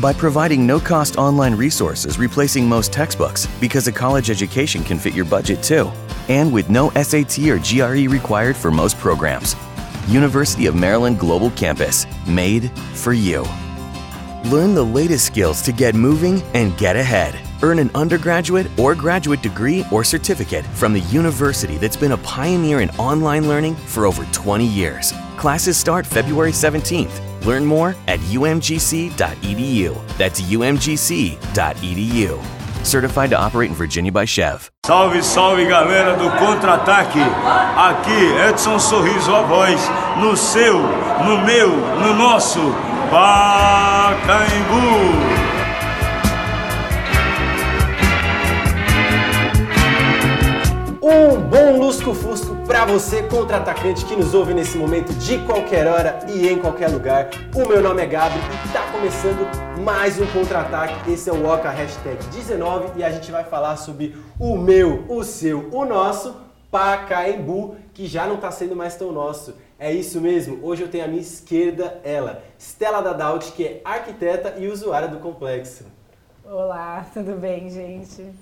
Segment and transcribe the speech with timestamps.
[0.00, 5.14] by providing no cost online resources replacing most textbooks because a college education can fit
[5.14, 5.90] your budget too,
[6.28, 9.56] and with no SAT or GRE required for most programs.
[10.08, 13.44] University of Maryland Global Campus, made for you.
[14.46, 17.34] Learn the latest skills to get moving and get ahead.
[17.62, 22.80] Earn an undergraduate or graduate degree or certificate from the university that's been a pioneer
[22.80, 25.14] in online learning for over 20 years.
[25.38, 27.23] Classes start February 17th.
[27.44, 30.18] Learn more at umgc.edu.
[30.18, 31.34] That's umgc.edu.
[32.84, 34.70] Certified to operate in Virginia by Chev.
[34.86, 37.20] Salve, salve galera do Contra-Ataque!
[37.76, 39.80] Aqui Edson Sorriso a voz,
[40.20, 40.78] no seu,
[41.24, 42.60] no meu, no nosso
[43.10, 45.33] Pacaembu!
[51.16, 56.48] Um bom lusco-fusco para você, contra-atacante que nos ouve nesse momento de qualquer hora e
[56.48, 57.30] em qualquer lugar.
[57.54, 59.46] O meu nome é Gabi e tá começando
[59.84, 61.12] mais um contra-ataque.
[61.12, 65.22] Esse é o Oca Hashtag 19 e a gente vai falar sobre o meu, o
[65.22, 66.34] seu, o nosso
[66.68, 69.54] Pacaembu, que já não tá sendo mais tão nosso.
[69.78, 74.56] É isso mesmo, hoje eu tenho à minha esquerda ela, Stella Dadaut, que é arquiteta
[74.58, 75.84] e usuária do complexo.
[76.44, 78.34] Olá, tudo bem, gente?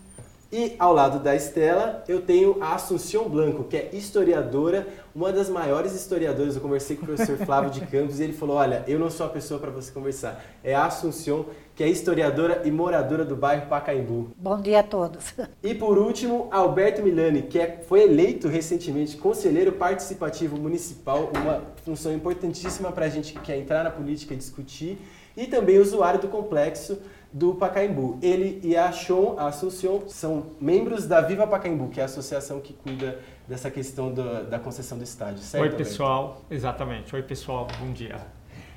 [0.52, 5.48] E ao lado da Estela, eu tenho a Assunção Blanco, que é historiadora, uma das
[5.48, 6.54] maiores historiadoras.
[6.54, 9.24] Eu conversei com o professor Flávio de Campos e ele falou: Olha, eu não sou
[9.24, 10.44] a pessoa para você conversar.
[10.62, 14.32] É a Assunção, que é historiadora e moradora do bairro Pacaembu.
[14.36, 15.32] Bom dia a todos.
[15.62, 22.12] E por último, Alberto Milani, que é, foi eleito recentemente conselheiro participativo municipal, uma função
[22.12, 24.98] importantíssima para a gente que quer entrar na política e discutir,
[25.34, 26.98] e também usuário do complexo
[27.32, 28.18] do Pacaembu.
[28.20, 32.60] Ele e a Shon, a Assunção, são membros da Viva Pacaembu, que é a associação
[32.60, 35.62] que cuida dessa questão do, da concessão do estádio, certo?
[35.62, 36.42] Oi, pessoal.
[36.50, 37.14] Exatamente.
[37.14, 37.66] Oi, pessoal.
[37.80, 38.20] Bom dia.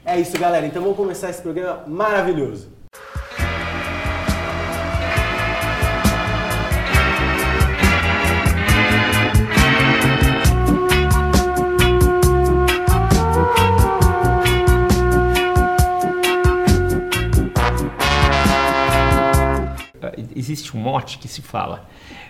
[0.05, 0.66] É isso, galera.
[0.66, 2.74] Então vamos começar esse programa maravilhoso.
[20.35, 21.88] Existe um mote que se fala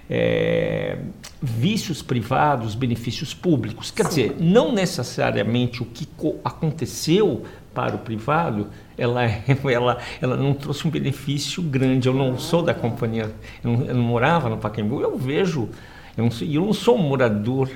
[0.10, 0.98] é,
[1.42, 3.92] vícios privados, benefícios públicos.
[3.92, 4.10] Quer Sim.
[4.10, 6.08] dizer, não necessariamente o que
[6.44, 7.44] aconteceu
[7.74, 8.68] para o privado,
[8.98, 9.24] ela,
[9.70, 12.08] ela, ela não trouxe um benefício grande.
[12.08, 13.34] Eu não sou da companhia,
[13.64, 15.70] eu não, eu não morava no Pacaembu, eu vejo,
[16.16, 17.70] eu não, sou, eu não sou um morador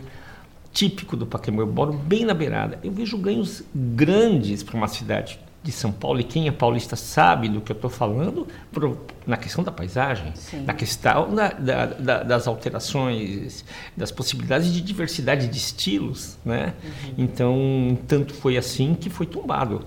[0.72, 2.80] típico do Pacaembu, eu moro bem na beirada.
[2.84, 7.50] Eu vejo ganhos grandes para uma cidade de São Paulo, e quem é paulista sabe
[7.50, 8.98] do que eu estou falando, pro,
[9.28, 10.64] na questão da paisagem, Sim.
[10.64, 13.66] na questão da, da, da, das alterações,
[13.96, 16.38] das possibilidades de diversidade de estilos.
[16.46, 16.74] Né?
[16.84, 17.14] Uhum.
[17.18, 19.86] Então, tanto foi assim que foi tombado.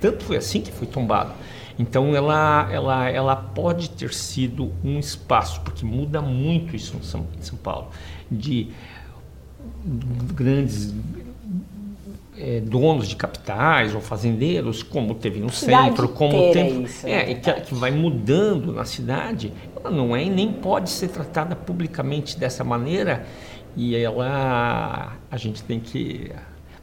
[0.00, 1.32] Tanto foi assim que foi tombado.
[1.78, 7.26] Então, ela, ela, ela pode ter sido um espaço, porque muda muito isso em São,
[7.36, 7.88] em São Paulo,
[8.30, 8.70] de
[10.34, 10.94] grandes
[12.36, 17.30] é, donos de capitais ou fazendeiros, como teve no cidade centro, como tem, isso, é,
[17.30, 21.54] é que, que, vai mudando na cidade, ela não é e nem pode ser tratada
[21.54, 23.26] publicamente dessa maneira
[23.76, 26.30] e ela a gente tem que,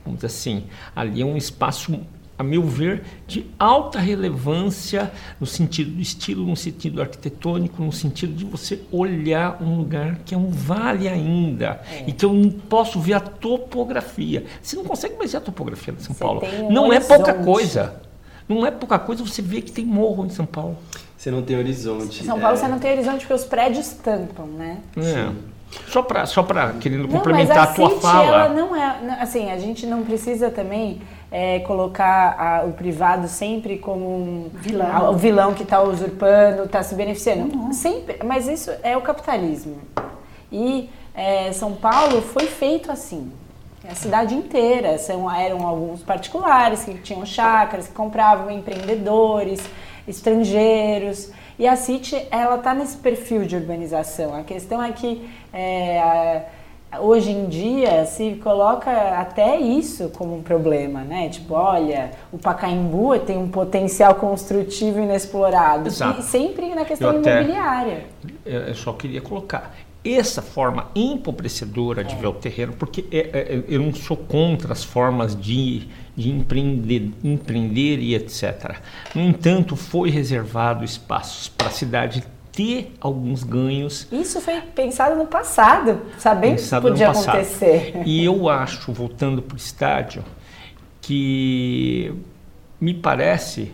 [0.04, 0.64] vamos dizer assim,
[0.96, 2.00] ali é um espaço
[2.42, 8.34] a meu ver, de alta relevância no sentido do estilo, no sentido arquitetônico, no sentido
[8.34, 12.06] de você olhar um lugar que é um vale ainda é.
[12.08, 14.46] e que eu não posso ver a topografia.
[14.62, 16.42] Você não consegue mais ver a topografia de São você Paulo.
[16.64, 17.14] Um não horizonte.
[17.14, 18.02] é pouca coisa.
[18.50, 20.78] Não é pouca coisa você vê que tem morro em São Paulo.
[21.16, 22.24] Você não tem horizonte.
[22.24, 22.60] São Paulo é.
[22.60, 24.80] você não tem horizonte porque os prédios tampam, né?
[24.98, 25.02] É.
[25.02, 25.38] Sim.
[25.88, 26.46] Só para só
[26.80, 28.28] querendo não, complementar a, a tua City, fala.
[28.28, 31.02] Ela não é, assim, a gente não precisa também
[31.32, 36.64] é, colocar a, o privado sempre como um vilão, a, o vilão que está usurpando,
[36.64, 37.56] está se beneficiando.
[37.56, 37.72] Uhum.
[37.72, 39.78] Sempre, mas isso é o capitalismo.
[40.52, 43.32] E é, São Paulo foi feito assim.
[43.90, 49.64] A cidade inteira são, eram alguns particulares que tinham chácaras, que compravam empreendedores,
[50.08, 51.32] estrangeiros.
[51.58, 54.36] E a City, ela está nesse perfil de urbanização.
[54.36, 56.44] A questão é que é,
[57.00, 61.30] hoje em dia se coloca até isso como um problema, né?
[61.30, 65.88] Tipo, olha, o Pacaembu tem um potencial construtivo inexplorado.
[65.88, 66.20] Exato.
[66.20, 68.06] E sempre na questão eu imobiliária.
[68.46, 69.74] Até, eu só queria colocar.
[70.04, 74.84] essa forma empobrecedora de ver o terreno, porque é, é, eu não sou contra as
[74.84, 78.78] formas de, de empreender, empreender e etc.
[79.14, 84.08] No entanto, foi reservado espaços para a cidade ter alguns ganhos.
[84.12, 88.02] Isso foi pensado no passado, sabendo pensado que podia acontecer.
[88.06, 90.24] E eu acho, voltando para o estádio,
[91.02, 92.14] que
[92.80, 93.72] me parece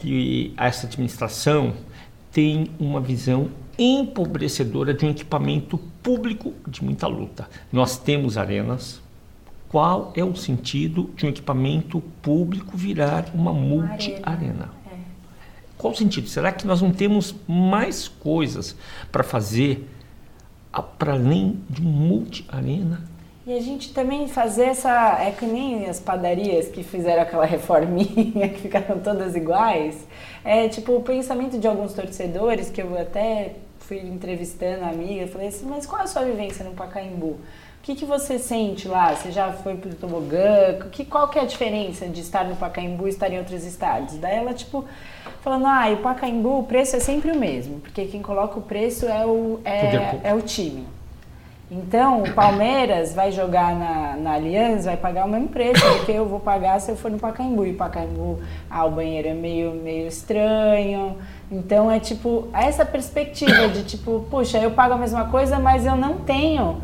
[0.00, 1.74] que essa administração
[2.32, 7.48] tem uma visão empobrecedora de um equipamento público de muita luta.
[7.72, 9.00] Nós temos arenas.
[9.68, 14.70] Qual é o sentido de um equipamento público virar uma multi-arena?
[15.78, 16.28] Qual o sentido?
[16.28, 18.76] Será que nós não temos mais coisas
[19.12, 19.88] para fazer
[20.98, 23.02] para além de um multi-arena?
[23.46, 25.18] E a gente também fazer essa.
[25.22, 30.06] É que nem as padarias que fizeram aquela reforminha, que ficaram todas iguais.
[30.44, 35.48] É tipo o pensamento de alguns torcedores que eu até fui entrevistando a amiga, falei
[35.48, 37.38] assim, mas qual é a sua vivência no Pacaembu?
[37.78, 39.14] O que, que você sente lá?
[39.14, 40.78] Você já foi pro tobogã?
[40.92, 44.18] Que, qual que é a diferença de estar no Pacaembu e estar em outros estádios?
[44.18, 44.84] Daí ela, tipo,
[45.40, 48.62] falando, ah, e o Pacaembu, o preço é sempre o mesmo, porque quem coloca o
[48.62, 50.86] preço é o, é, é o time.
[51.70, 56.12] Então, o Palmeiras vai jogar na, na Aliança, vai pagar o mesmo preço do que
[56.12, 57.66] eu vou pagar se eu for no Pacaembu.
[57.66, 58.40] E o Pacaembu,
[58.70, 61.16] ah, o banheiro é meio, meio estranho.
[61.50, 65.94] Então, é tipo, essa perspectiva de tipo, puxa, eu pago a mesma coisa, mas eu
[65.94, 66.80] não tenho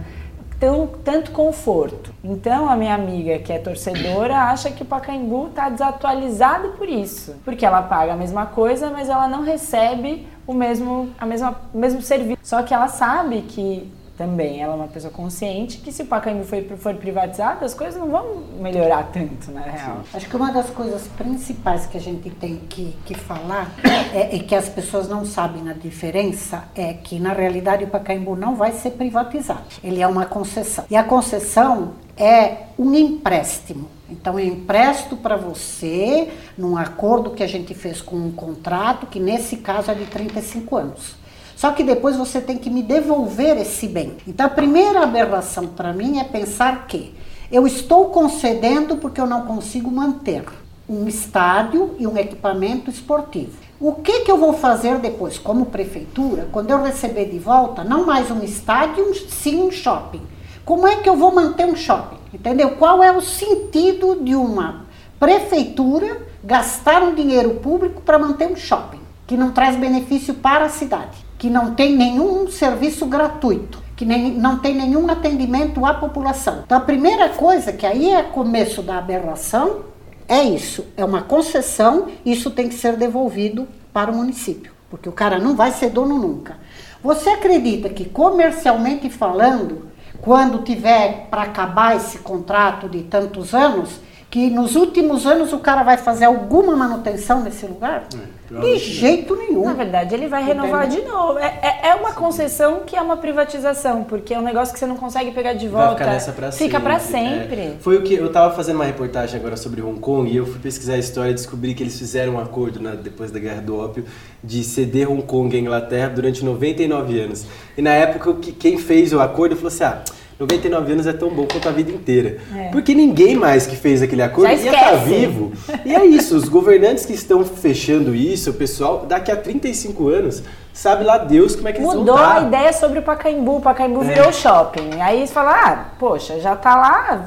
[0.58, 2.12] tão, tanto conforto.
[2.22, 7.36] Então, a minha amiga, que é torcedora, acha que o Pacaembu está desatualizado por isso.
[7.44, 11.78] Porque ela paga a mesma coisa, mas ela não recebe o mesmo, a mesma, o
[11.78, 12.38] mesmo serviço.
[12.42, 16.44] Só que ela sabe que também ela é uma pessoa consciente que se o Pacaembu
[16.44, 19.98] for, for privatizado, as coisas não vão melhorar tanto, na real.
[20.12, 23.72] Acho que uma das coisas principais que a gente tem que, que falar
[24.14, 28.36] é, e que as pessoas não sabem a diferença é que, na realidade, o Pacaembu
[28.36, 29.64] não vai ser privatizado.
[29.82, 30.84] Ele é uma concessão.
[30.88, 33.88] E a concessão é um empréstimo.
[34.08, 39.18] Então, eu empresto para você num acordo que a gente fez com um contrato, que
[39.18, 41.23] nesse caso é de 35 anos.
[41.56, 44.16] Só que depois você tem que me devolver esse bem.
[44.26, 47.14] Então a primeira aberração para mim é pensar que
[47.50, 50.44] eu estou concedendo porque eu não consigo manter
[50.88, 53.52] um estádio e um equipamento esportivo.
[53.80, 58.06] O que, que eu vou fazer depois, como prefeitura, quando eu receber de volta, não
[58.06, 60.22] mais um estádio, sim um shopping?
[60.64, 62.18] Como é que eu vou manter um shopping?
[62.32, 62.70] Entendeu?
[62.72, 64.86] Qual é o sentido de uma
[65.20, 70.70] prefeitura gastar um dinheiro público para manter um shopping que não traz benefício para a
[70.70, 71.24] cidade?
[71.44, 76.62] Que não tem nenhum serviço gratuito, que nem, não tem nenhum atendimento à população.
[76.64, 79.80] Então, a primeira coisa, que aí é começo da aberração,
[80.26, 85.12] é isso: é uma concessão, isso tem que ser devolvido para o município, porque o
[85.12, 86.56] cara não vai ser dono nunca.
[87.02, 89.88] Você acredita que, comercialmente falando,
[90.22, 94.00] quando tiver para acabar esse contrato de tantos anos,
[94.30, 98.04] que nos últimos anos o cara vai fazer alguma manutenção nesse lugar?
[98.14, 99.64] É, de jeito nenhum.
[99.64, 101.04] Na verdade, ele vai renovar Entendeu?
[101.04, 101.38] de novo.
[101.38, 104.86] É, é, é, uma concessão que é uma privatização, porque é um negócio que você
[104.86, 106.04] não consegue pegar de volta.
[106.04, 107.60] Vai ficar pra Fica para sempre.
[107.60, 107.76] É.
[107.80, 110.58] Foi o que eu tava fazendo uma reportagem agora sobre Hong Kong e eu fui
[110.60, 113.78] pesquisar a história e descobri que eles fizeram um acordo né, depois da Guerra do
[113.78, 114.04] Ópio
[114.42, 117.46] de ceder Hong Kong à Inglaterra durante 99 anos.
[117.76, 120.02] E na época, quem fez o acordo falou assim: ah
[120.38, 122.38] 99 anos é tão bom quanto a vida inteira.
[122.54, 122.68] É.
[122.70, 125.52] Porque ninguém mais que fez aquele acordo ia estar tá vivo.
[125.84, 130.42] E é isso, os governantes que estão fechando isso, o pessoal, daqui a 35 anos,
[130.74, 133.56] sabe lá Deus como é que Mudou eles vão Mudou a ideia sobre o Pacaembu,
[133.56, 134.06] o Pacaembu é.
[134.14, 135.00] virou shopping.
[135.00, 137.26] Aí eles falam, ah, poxa, já tá lá,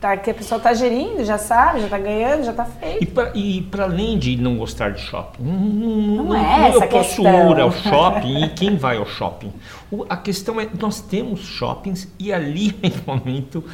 [0.00, 3.20] tá, que a pessoa tá gerindo, já sabe, já tá ganhando, já tá feito.
[3.34, 7.60] E para além de não gostar de shopping, não, não é essa eu posso ir
[7.60, 9.52] ao shopping e quem vai ao shopping?
[9.90, 13.64] O, a questão é, nós temos shoppings e ali é equipamento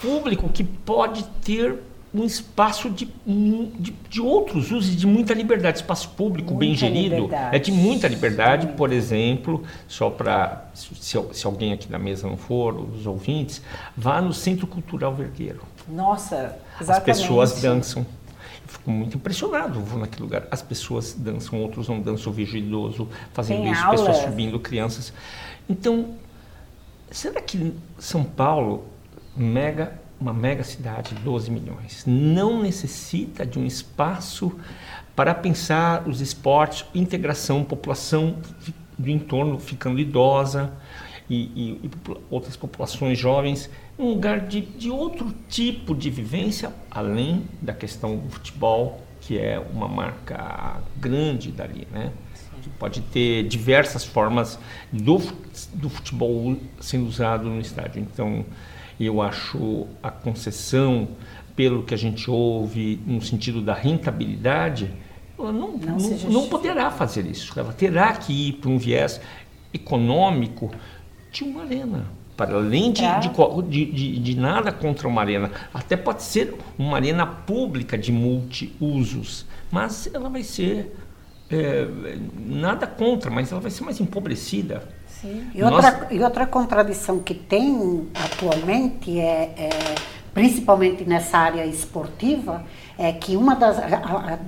[0.00, 5.78] público que pode ter um espaço de, de, de, outros usos de muita liberdade.
[5.78, 7.56] Espaço público muita bem gerido liberdade.
[7.56, 8.66] é de muita liberdade.
[8.66, 8.72] Sim.
[8.72, 13.62] Por exemplo, só para se, se, alguém aqui da mesa não for, os ouvintes,
[13.96, 15.62] vá no Centro Cultural Vergueiro.
[15.88, 17.10] Nossa, exatamente.
[17.10, 18.02] As pessoas dançam.
[18.02, 20.46] Eu fico muito impressionado, vou naquele lugar.
[20.50, 24.00] As pessoas dançam, outros não dançam, vejo idoso fazendo Tem isso, aulas.
[24.00, 25.12] pessoas subindo, crianças.
[25.68, 26.14] Então,
[27.10, 28.84] será que São Paulo,
[29.36, 34.52] mega uma mega cidade, 12 milhões, não necessita de um espaço
[35.16, 38.36] para pensar os esportes, integração, população
[38.98, 40.72] do entorno ficando idosa
[41.28, 41.90] e, e, e
[42.30, 48.30] outras populações jovens, um lugar de, de outro tipo de vivência, além da questão do
[48.30, 52.12] futebol, que é uma marca grande dali, né?
[52.78, 54.58] pode ter diversas formas
[54.92, 55.18] do,
[55.74, 58.02] do futebol sendo usado no estádio.
[58.02, 58.44] Então,
[59.06, 61.08] eu acho a concessão,
[61.56, 64.90] pelo que a gente ouve, no sentido da rentabilidade,
[65.38, 67.58] ela não, não, não, não poderá fazer isso.
[67.58, 69.20] Ela terá que ir para um viés
[69.72, 70.70] econômico
[71.32, 72.04] de uma arena.
[72.36, 73.20] Para além de, é.
[73.20, 79.44] de, de, de, nada contra uma arena, até pode ser uma arena pública de multiusos,
[79.70, 80.96] mas ela vai ser
[81.50, 81.86] é,
[82.38, 84.88] nada contra, mas ela vai ser mais empobrecida.
[85.20, 85.50] Sim.
[85.54, 89.70] E, outra, e outra contradição que tem atualmente é, é
[90.32, 92.64] principalmente nessa área esportiva,
[92.98, 93.76] é que uma das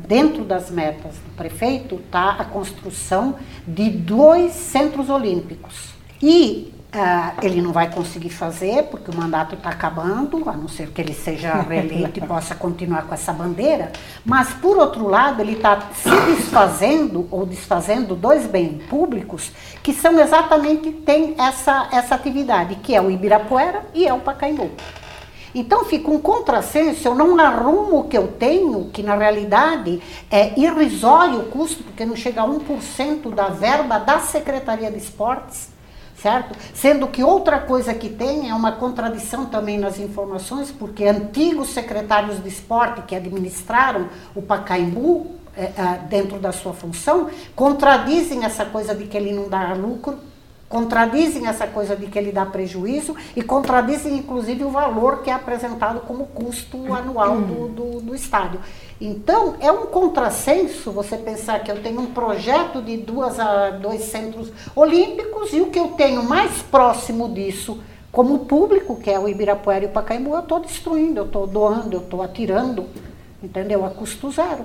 [0.07, 3.37] dentro das metas do prefeito está a construção
[3.67, 5.93] de dois centros olímpicos.
[6.23, 10.91] E Uh, ele não vai conseguir fazer porque o mandato está acabando, a não ser
[10.91, 13.91] que ele seja reeleito e possa continuar com essa bandeira.
[14.23, 19.51] Mas, por outro lado, ele está se desfazendo ou desfazendo dois bens públicos
[19.83, 24.71] que são exatamente, tem essa, essa atividade, que é o Ibirapuera e é o Pacaembu.
[25.55, 30.59] Então fica um contrassenso, eu não arrumo o que eu tenho, que na realidade é
[30.61, 35.72] irrisório o custo, porque não chega a 1% da verba da Secretaria de Esportes,
[36.23, 36.57] certo?
[36.73, 42.41] Sendo que outra coisa que tem é uma contradição também nas informações, porque antigos secretários
[42.43, 48.95] de esporte que administraram o Pacaembu, é, é, dentro da sua função, contradizem essa coisa
[48.95, 50.17] de que ele não dá lucro
[50.73, 55.35] contradizem essa coisa de que ele dá prejuízo e contradizem inclusive o valor que é
[55.35, 58.59] apresentado como custo anual do, do, do estádio.
[59.05, 63.37] Então, é um contrassenso você pensar que eu tenho um projeto de duas
[63.81, 67.83] dois centros olímpicos e o que eu tenho mais próximo disso
[68.13, 71.97] como público, que é o Ibirapuera e o Pacaembu, eu estou destruindo, eu estou doando,
[71.97, 72.87] eu estou atirando
[73.43, 73.85] entendeu?
[73.85, 74.65] A custo zero.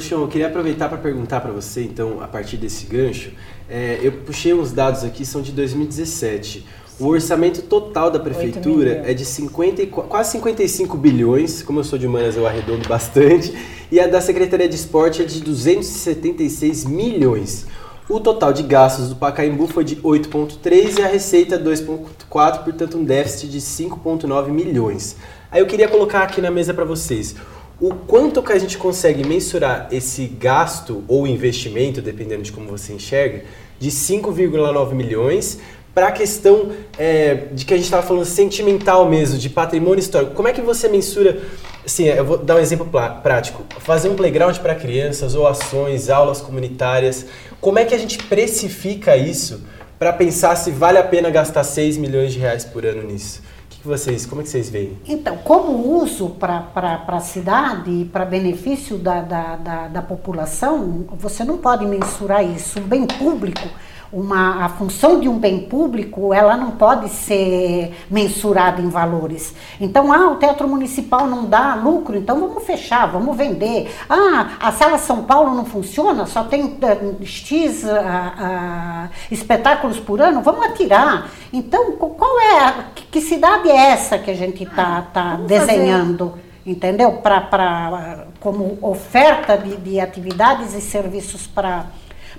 [0.00, 3.32] Sean, eu queria aproveitar para perguntar para você, então, a partir desse gancho,
[3.68, 6.66] é, eu puxei uns dados aqui, são de 2017.
[6.98, 12.06] O orçamento total da prefeitura é de 50, quase 55 bilhões, como eu sou de
[12.06, 13.52] humanas eu arredondo bastante,
[13.90, 17.66] e a da Secretaria de Esporte é de 276 milhões.
[18.08, 23.02] O total de gastos do Pacaembu foi de 8,3 e a receita 2,4, portanto um
[23.02, 25.16] déficit de 5,9 milhões.
[25.50, 27.34] Aí eu queria colocar aqui na mesa para vocês
[27.80, 32.92] o quanto que a gente consegue mensurar esse gasto ou investimento, dependendo de como você
[32.92, 33.42] enxerga,
[33.80, 35.58] de 5,9 milhões
[35.94, 40.34] para a questão é, de que a gente estava falando sentimental mesmo, de patrimônio histórico.
[40.34, 41.40] Como é que você mensura?
[41.84, 42.86] Assim, eu vou dar um exemplo
[43.22, 43.64] prático.
[43.78, 47.26] Fazer um playground para crianças, ou ações, aulas comunitárias.
[47.60, 49.62] Como é que a gente precifica isso
[49.98, 53.40] para pensar se vale a pena gastar 6 milhões de reais por ano nisso?
[53.84, 54.98] que vocês, como é que vocês veem?
[55.06, 61.58] Então, como uso para a cidade para benefício da, da, da, da população, você não
[61.58, 62.80] pode mensurar isso.
[62.80, 63.68] Um bem público
[64.14, 69.52] uma, a função de um bem público, ela não pode ser mensurada em valores.
[69.80, 73.92] Então, ah, o Teatro Municipal não dá lucro, então vamos fechar, vamos vender.
[74.08, 80.22] Ah, a Sala São Paulo não funciona, só tem uh, X uh, uh, espetáculos por
[80.22, 81.28] ano, vamos atirar.
[81.52, 86.30] Então, qual é, a, que cidade é essa que a gente está tá desenhando?
[86.30, 87.12] Fazer entendeu?
[87.12, 91.86] Pra, pra, como oferta de, de atividades e serviços para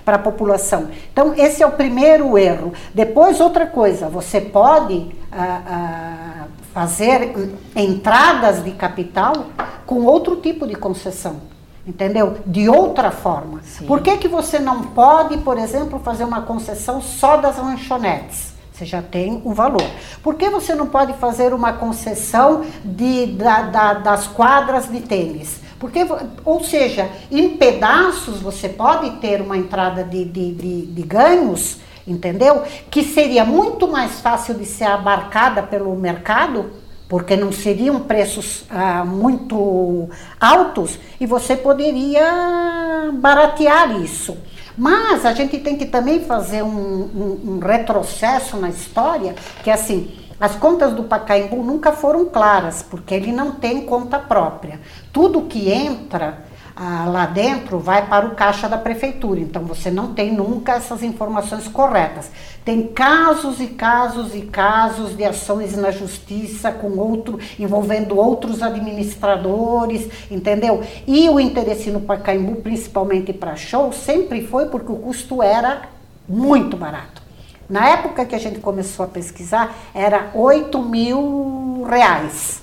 [0.06, 0.86] para a população.
[1.12, 2.72] Então, esse é o primeiro erro.
[2.94, 7.34] Depois, outra coisa, você pode ah, ah, fazer
[7.74, 9.46] entradas de capital
[9.84, 11.40] com outro tipo de concessão.
[11.84, 12.38] Entendeu?
[12.46, 13.60] De outra forma.
[13.64, 13.86] Sim.
[13.86, 18.54] Por que, que você não pode, por exemplo, fazer uma concessão só das lanchonetes?
[18.72, 19.84] Você já tem um valor.
[20.22, 25.65] Por que você não pode fazer uma concessão de, da, da, das quadras de tênis?
[25.78, 26.06] Porque,
[26.44, 32.62] ou seja, em pedaços você pode ter uma entrada de, de, de, de ganhos, entendeu?
[32.90, 36.70] Que seria muito mais fácil de ser abarcada pelo mercado,
[37.08, 40.08] porque não seriam preços ah, muito
[40.40, 44.36] altos e você poderia baratear isso.
[44.76, 49.72] Mas a gente tem que também fazer um, um, um retrocesso na história, que é
[49.72, 54.78] assim, as contas do Pacaembu nunca foram claras, porque ele não tem conta própria.
[55.12, 56.44] Tudo que entra
[56.78, 61.02] ah, lá dentro vai para o caixa da prefeitura, então você não tem nunca essas
[61.02, 62.30] informações corretas.
[62.66, 70.06] Tem casos e casos e casos de ações na justiça com outro envolvendo outros administradores,
[70.30, 70.82] entendeu?
[71.06, 75.88] E o interesse no Pacaembu, principalmente para show, sempre foi porque o custo era
[76.28, 77.25] muito barato.
[77.68, 82.62] Na época que a gente começou a pesquisar, era 8 mil reais.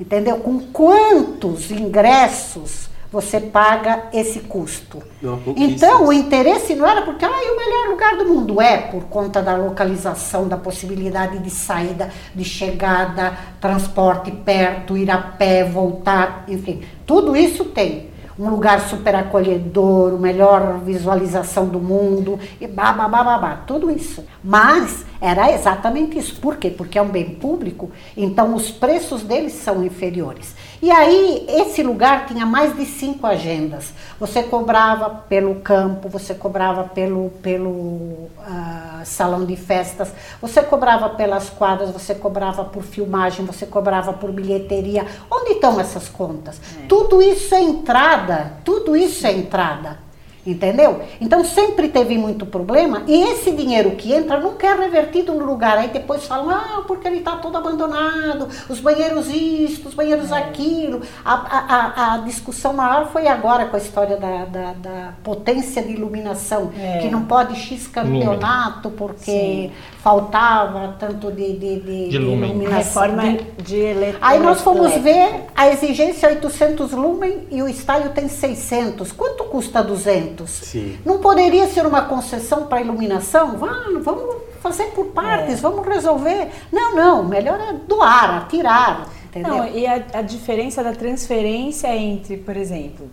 [0.00, 0.38] Entendeu?
[0.38, 5.02] Com quantos ingressos você paga esse custo.
[5.20, 8.60] Não, então, o interesse não era porque ah, é o melhor lugar do mundo.
[8.60, 15.18] É por conta da localização, da possibilidade de saída, de chegada, transporte perto, ir a
[15.18, 16.82] pé, voltar, enfim.
[17.06, 18.11] Tudo isso tem
[18.42, 24.24] um lugar super acolhedor, melhor visualização do mundo, e babá, babá, tudo isso.
[24.42, 26.40] Mas era exatamente isso.
[26.40, 26.68] Por quê?
[26.68, 30.56] Porque é um bem público, então os preços deles são inferiores.
[30.82, 33.92] E aí, esse lugar tinha mais de cinco agendas.
[34.18, 41.48] Você cobrava pelo campo, você cobrava pelo, pelo uh, salão de festas, você cobrava pelas
[41.48, 45.06] quadras, você cobrava por filmagem, você cobrava por bilheteria.
[45.30, 46.60] Onde estão essas contas?
[46.82, 46.86] É.
[46.88, 49.98] Tudo isso é entrada, tudo isso é entrada.
[50.44, 51.02] Entendeu?
[51.20, 55.78] Então sempre teve muito problema e esse dinheiro que entra nunca é revertido no lugar.
[55.78, 60.38] Aí depois falam, ah, porque ele está todo abandonado, os banheiros isto, os banheiros é.
[60.38, 61.02] aquilo.
[61.24, 65.92] A, a, a, discussão maior foi agora com a história da, da, da potência de
[65.92, 66.98] iluminação, é.
[66.98, 69.72] que não pode X campeonato porque Sim.
[70.02, 72.78] faltava tanto de, de, de, de iluminação.
[72.78, 79.12] Reforma de Aí nós fomos ver a exigência 800 lumen e o estádio tem 600.
[79.12, 80.31] Quanto custa 200?
[80.64, 80.98] Sim.
[81.04, 83.56] Não poderia ser uma concessão para iluminação?
[83.56, 85.56] Vamos, vamos fazer por partes, é.
[85.56, 86.48] vamos resolver.
[86.70, 89.08] Não, não, melhor é doar, atirar.
[89.26, 89.56] Entendeu?
[89.56, 93.10] Não, e a, a diferença da transferência entre, por exemplo,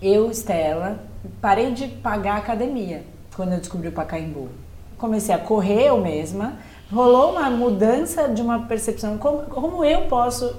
[0.00, 1.00] eu, Estela,
[1.40, 3.02] parei de pagar a academia
[3.34, 4.48] quando eu descobri o Pacaembu.
[4.96, 6.58] Comecei a correr eu mesma,
[6.92, 10.54] rolou uma mudança de uma percepção, como, como eu posso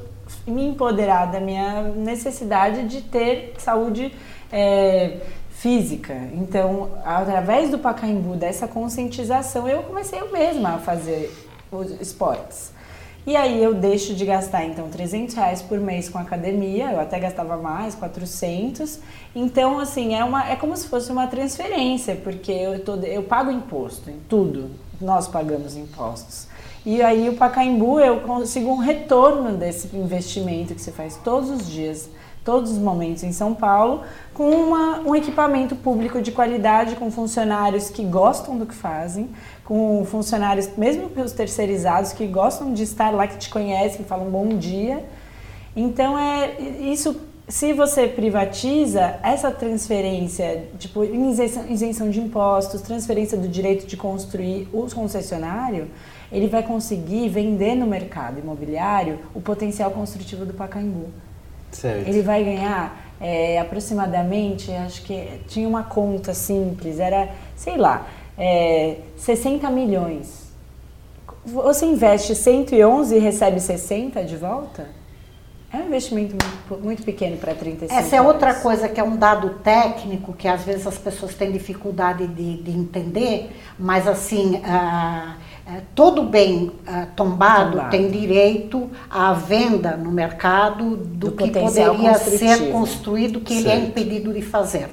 [0.45, 4.13] me empoderar da minha necessidade de ter saúde
[4.51, 5.17] é,
[5.59, 6.15] física.
[6.33, 11.33] Então, através do Pacaembu, dessa conscientização, eu comecei eu mesma a fazer
[11.69, 12.71] os esportes.
[13.27, 17.19] E aí eu deixo de gastar então 300 reais por mês com academia, eu até
[17.19, 18.99] gastava mais, 400.
[19.35, 23.51] Então assim é uma é como se fosse uma transferência, porque eu tô, eu pago
[23.51, 26.47] imposto em tudo, nós pagamos impostos.
[26.85, 31.69] E aí o Pacaembu eu consigo um retorno desse investimento que você faz todos os
[31.69, 32.10] dias
[32.43, 34.02] todos os momentos em São Paulo,
[34.34, 39.30] com uma, um equipamento público de qualidade, com funcionários que gostam do que fazem,
[39.63, 44.30] com funcionários, mesmo os terceirizados, que gostam de estar lá, que te conhecem, que falam
[44.30, 45.04] bom dia.
[45.75, 47.28] Então, é isso.
[47.47, 54.67] Se você privatiza essa transferência, tipo isenção, isenção de impostos, transferência do direito de construir
[54.71, 55.88] os concessionários,
[56.32, 61.08] ele vai conseguir vender no mercado imobiliário o potencial construtivo do Pacaembu.
[61.71, 62.08] Certo.
[62.08, 68.97] Ele vai ganhar é, aproximadamente, acho que tinha uma conta simples, era, sei lá, é,
[69.17, 70.49] 60 milhões.
[71.45, 74.99] Você investe 111 e recebe 60 de volta?
[75.71, 76.36] É um investimento
[76.69, 80.47] muito, muito pequeno para 35 Essa é outra coisa que é um dado técnico que
[80.47, 85.36] às vezes as pessoas têm dificuldade de, de entender, mas assim, é,
[85.93, 92.15] todo bem uh, tombado, tombado, tem direito à venda no mercado do, do que poderia
[92.15, 93.67] ser construído que certo.
[93.67, 94.89] ele é impedido de fazer.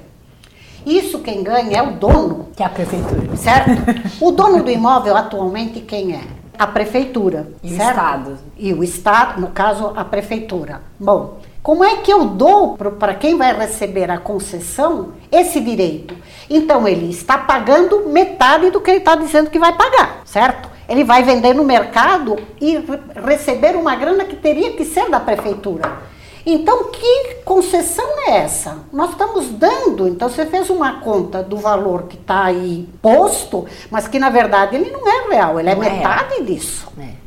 [0.85, 2.47] Isso quem ganha é o dono.
[2.55, 3.35] Que é a prefeitura.
[3.35, 3.71] Certo?
[4.23, 6.21] o dono do imóvel atualmente quem é?
[6.57, 7.47] A prefeitura.
[7.61, 7.81] E certo?
[7.81, 8.37] o Estado.
[8.57, 10.81] E o Estado, no caso, a prefeitura.
[10.97, 16.15] Bom, como é que eu dou para quem vai receber a concessão esse direito?
[16.49, 20.69] Então ele está pagando metade do que ele está dizendo que vai pagar, certo?
[20.87, 22.81] Ele vai vender no mercado e
[23.21, 26.03] receber uma grana que teria que ser da prefeitura.
[26.45, 28.77] Então, que concessão é essa?
[28.93, 34.07] Nós estamos dando, então você fez uma conta do valor que está aí posto, mas
[34.07, 36.87] que na verdade ele não é real, ele é não é metade é disso.
[36.97, 37.26] É.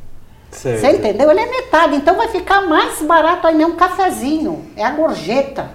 [0.51, 1.31] Você entendeu?
[1.31, 5.71] Ele é metade, então vai ficar mais barato aí nem um cafezinho, é a gorjeta.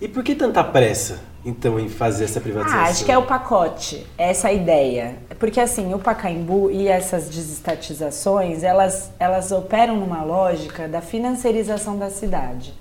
[0.00, 1.28] E por que tanta pressa?
[1.44, 2.84] então, em fazer essa privatização?
[2.84, 5.16] Ah, acho que é o pacote, essa é ideia.
[5.38, 12.10] Porque, assim, o Pacaembu e essas desestatizações, elas, elas operam numa lógica da financiarização da
[12.10, 12.74] cidade.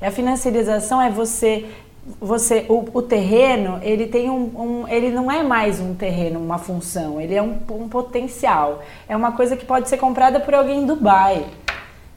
[0.00, 1.66] E a financiarização é você
[2.20, 6.58] você o, o, terreno ele tem um, um, ele não é mais um terreno uma
[6.58, 10.82] função ele é um, um potencial é uma coisa que pode ser comprada por alguém
[10.82, 11.44] em Dubai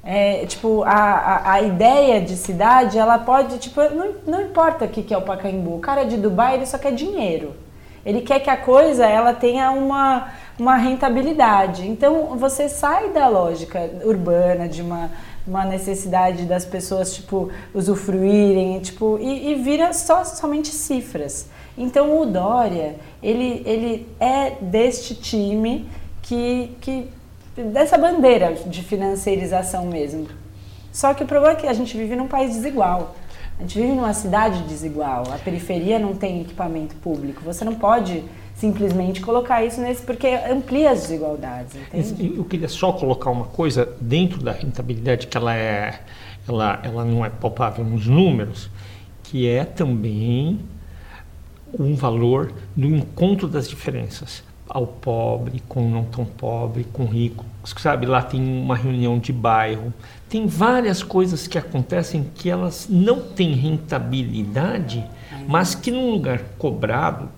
[0.10, 4.88] é, tipo, a, a, a, ideia de cidade, ela pode, tipo, não, não importa o
[4.88, 5.76] que, que é o Pacaembu.
[5.76, 7.54] O cara de Dubai, ele só quer dinheiro.
[8.06, 11.86] Ele quer que a coisa, ela tenha uma, uma rentabilidade.
[11.86, 15.12] Então, você sai da lógica urbana, de uma,
[15.48, 21.48] uma necessidade das pessoas, tipo, usufruírem, tipo, e, e vira só, somente cifras.
[21.78, 25.88] Então, o Dória, ele, ele é deste time
[26.22, 27.08] que, que
[27.56, 30.28] dessa bandeira de financiarização mesmo.
[30.92, 33.16] Só que o problema é que a gente vive num país desigual.
[33.58, 35.24] A gente vive numa cidade desigual.
[35.34, 37.42] A periferia não tem equipamento público.
[37.44, 38.24] Você não pode
[38.58, 41.76] simplesmente colocar isso nesse porque amplia as desigualdades.
[41.76, 42.34] Entende?
[42.36, 46.02] Eu queria só colocar uma coisa dentro da rentabilidade que ela é,
[46.48, 48.70] ela, ela não é palpável nos números,
[49.24, 50.60] que é também
[51.78, 57.08] um valor do encontro das diferenças ao pobre, com o não tão pobre, com o
[57.08, 57.46] rico.
[57.64, 59.94] Sabe, lá tem uma reunião de bairro.
[60.30, 65.06] Tem várias coisas que acontecem que elas não têm rentabilidade,
[65.48, 67.30] mas que num lugar cobrado,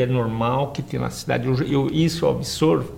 [0.00, 2.92] é normal, que tem na cidade, eu, eu, isso eu absorvo,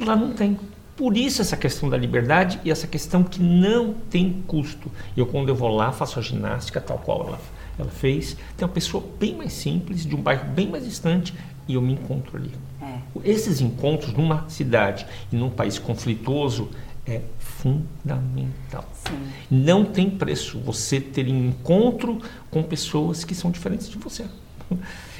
[0.00, 0.58] lá não tem.
[0.96, 4.90] Por isso essa questão da liberdade e essa questão que não tem custo.
[5.16, 7.40] Eu quando eu vou lá faço a ginástica tal qual ela,
[7.78, 11.34] ela fez, tem uma pessoa bem mais simples, de um bairro bem mais distante,
[11.66, 12.50] e eu me encontro ali.
[12.80, 12.98] É.
[13.24, 16.68] Esses encontros numa cidade e num país conflituoso
[17.06, 18.88] é fundamental.
[18.94, 19.18] Sim.
[19.50, 24.24] Não tem preço você ter encontro com pessoas que são diferentes de você.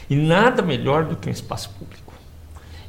[0.09, 2.13] E nada melhor do que um espaço público.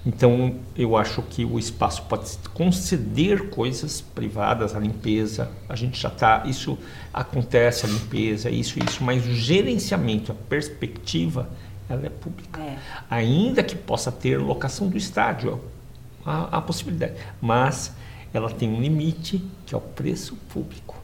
[0.05, 6.09] Então, eu acho que o espaço pode conceder coisas privadas, a limpeza, a gente já
[6.09, 6.77] está, isso
[7.13, 11.49] acontece, a limpeza, isso, isso, mas o gerenciamento, a perspectiva
[11.87, 12.61] ela é pública.
[12.61, 12.77] É.
[13.09, 15.61] Ainda que possa ter locação do estádio,
[16.25, 17.13] a, a possibilidade.
[17.41, 17.93] Mas
[18.33, 20.95] ela tem um limite, que é o preço público.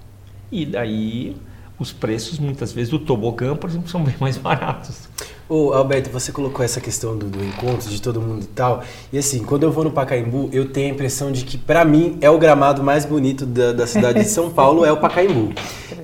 [0.52, 1.38] E daí
[1.80, 5.08] os preços, muitas vezes, do tobogã, por exemplo, são bem mais baratos.
[5.48, 8.84] Ô, Alberto, você colocou essa questão do, do, encontro de todo mundo e tal.
[9.12, 12.20] E assim, quando eu vou no Pacaembu, eu tenho a impressão de que, para mim,
[12.22, 15.54] é o gramado mais bonito da, da cidade de São Paulo, é o Pacaembu.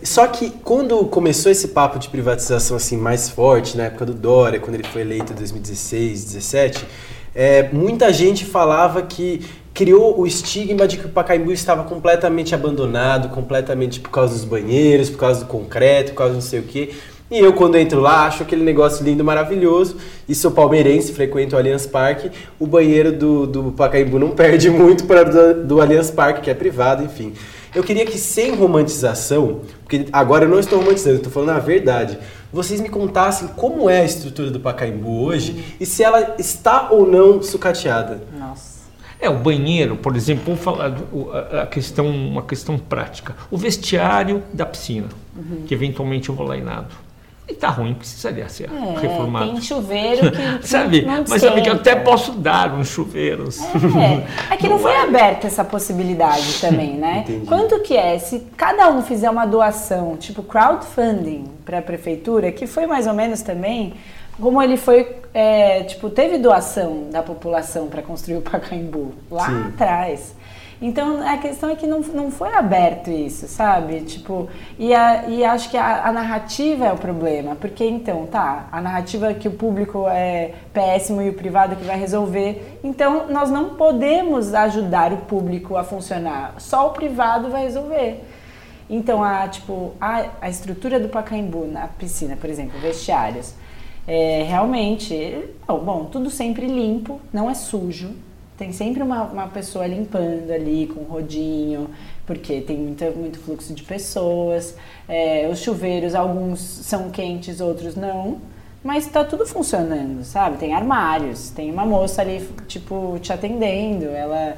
[0.02, 4.60] Só que quando começou esse papo de privatização assim mais forte, na época do Dória,
[4.60, 6.88] quando ele foi eleito em 2016, 2017,
[7.36, 9.42] é, muita gente falava que
[9.74, 15.10] criou o estigma de que o Pacaembu estava completamente abandonado, completamente por causa dos banheiros,
[15.10, 16.94] por causa do concreto, por causa não sei o quê.
[17.30, 19.98] E eu, quando entro lá, acho aquele negócio lindo, maravilhoso.
[20.30, 22.32] E sou palmeirense, frequento o Allianz Parque.
[22.60, 26.54] O banheiro do, do Pacaembu não perde muito para do, do Allianz Parque, que é
[26.54, 27.34] privado, enfim.
[27.76, 31.60] Eu queria que, sem romantização, porque agora eu não estou romantizando, eu estou falando a
[31.60, 32.18] verdade,
[32.52, 37.06] vocês me contassem como é a estrutura do Pacaembu hoje e se ela está ou
[37.06, 38.22] não sucateada.
[38.40, 38.76] Nossa.
[39.20, 40.96] É, o banheiro, por exemplo, vamos falar
[41.62, 43.36] a questão, uma questão prática.
[43.52, 45.64] O vestiário da piscina, uhum.
[45.68, 47.05] que eventualmente eu vou lá e nado.
[47.48, 49.52] E tá ruim, precisaria ser é, reformado.
[49.52, 50.66] Tem chuveiro que.
[50.68, 51.04] sabe?
[51.04, 53.62] Não mas sabe que eu até posso dar uns chuveiros.
[53.62, 55.02] É, é que não, não foi é.
[55.02, 57.20] aberta essa possibilidade também, né?
[57.28, 57.46] Entendi.
[57.46, 58.18] Quanto que é?
[58.18, 63.14] Se cada um fizer uma doação, tipo crowdfunding para a prefeitura, que foi mais ou
[63.14, 63.94] menos também
[64.40, 69.68] como ele foi, é, tipo, teve doação da população para construir o Pacaembu lá Sim.
[69.70, 70.36] atrás.
[70.82, 74.02] Então a questão é que não, não foi aberto isso, sabe?
[74.02, 78.68] Tipo, e, a, e acho que a, a, narrativa é o problema, porque então, tá,
[78.72, 82.80] a narrativa que o público é péssimo e o privado que vai resolver.
[82.84, 88.24] Então nós não podemos ajudar o público a funcionar, só o privado vai resolver.
[88.90, 93.54] Então a, tipo, a, a estrutura do Pacaembu na piscina, por exemplo, vestiários,
[94.08, 98.14] é, realmente, bom, tudo sempre limpo, não é sujo,
[98.58, 101.90] tem sempre uma, uma pessoa limpando ali com rodinho,
[102.26, 104.76] porque tem muita, muito fluxo de pessoas.
[105.08, 108.40] É, os chuveiros, alguns são quentes, outros não.
[108.84, 110.58] Mas tá tudo funcionando, sabe?
[110.58, 114.06] Tem armários, tem uma moça ali, tipo, te atendendo.
[114.06, 114.58] Ela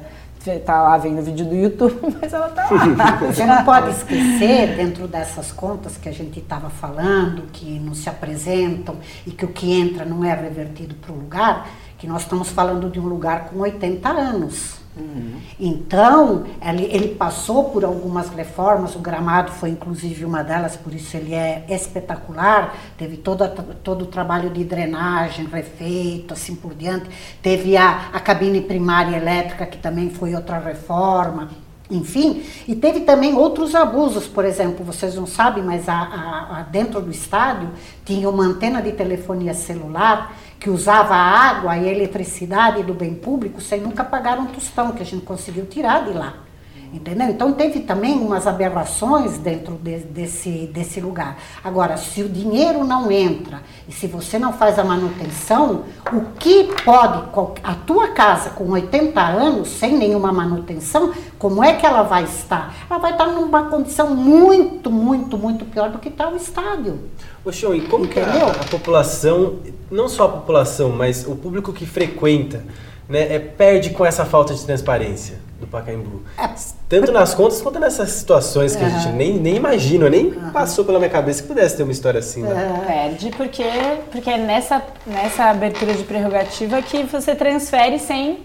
[0.64, 3.16] tá lá vendo vídeo do YouTube, mas ela tá lá.
[3.26, 8.08] Você não pode esquecer, dentro dessas contas que a gente estava falando, que não se
[8.08, 12.48] apresentam e que o que entra não é revertido para o lugar, que nós estamos
[12.48, 14.78] falando de um lugar com 80 anos.
[14.96, 15.40] Uhum.
[15.60, 21.16] Então, ele, ele, passou por algumas reformas, o gramado foi inclusive uma delas, por isso
[21.16, 22.74] ele é espetacular.
[22.96, 23.48] Teve todo,
[23.82, 27.08] todo o trabalho de drenagem refeito, assim por diante.
[27.40, 31.48] Teve a, a cabine primária elétrica, que também foi outra reforma.
[31.90, 37.10] Enfim, e teve também outros abusos, por exemplo, vocês não sabem, mas a, dentro do
[37.10, 37.70] estádio
[38.04, 43.14] tinha uma antena de telefonia celular que usava a água e a eletricidade do bem
[43.14, 46.47] público sem nunca pagar um tostão, que a gente conseguiu tirar de lá.
[46.92, 47.28] Entendeu?
[47.28, 51.36] Então teve também umas aberrações dentro de, desse, desse lugar.
[51.62, 56.64] Agora, se o dinheiro não entra e se você não faz a manutenção, o que
[56.84, 57.24] pode,
[57.62, 62.74] a tua casa com 80 anos, sem nenhuma manutenção, como é que ela vai estar?
[62.88, 66.98] Ela vai estar numa condição muito, muito, muito pior do que está o estádio.
[67.44, 68.32] Ô, Show, e como Entendeu?
[68.32, 69.56] que a, a população,
[69.90, 72.64] não só a população, mas o público que frequenta,
[73.06, 75.47] né, é, perde com essa falta de transparência?
[75.68, 76.22] Pacaembu.
[76.38, 76.48] É.
[76.88, 80.98] Tanto nas contas quanto nessas situações que a gente nem, nem imagina, nem passou pela
[80.98, 82.42] minha cabeça que pudesse ter uma história assim.
[82.42, 82.84] Né?
[82.86, 83.64] Perde porque,
[84.10, 88.40] porque é nessa, nessa abertura de prerrogativa que você transfere sem,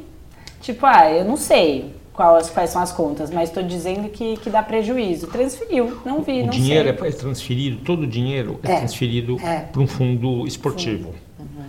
[0.61, 4.49] tipo, ah, eu não sei quais, quais são as contas, mas estou dizendo que, que
[4.49, 5.27] dá prejuízo.
[5.27, 7.07] Transferiu, não vi, o não dinheiro sei.
[7.09, 9.59] é transferido, todo o dinheiro é, É, transferido é.
[9.61, 11.13] para um fundo esportivo.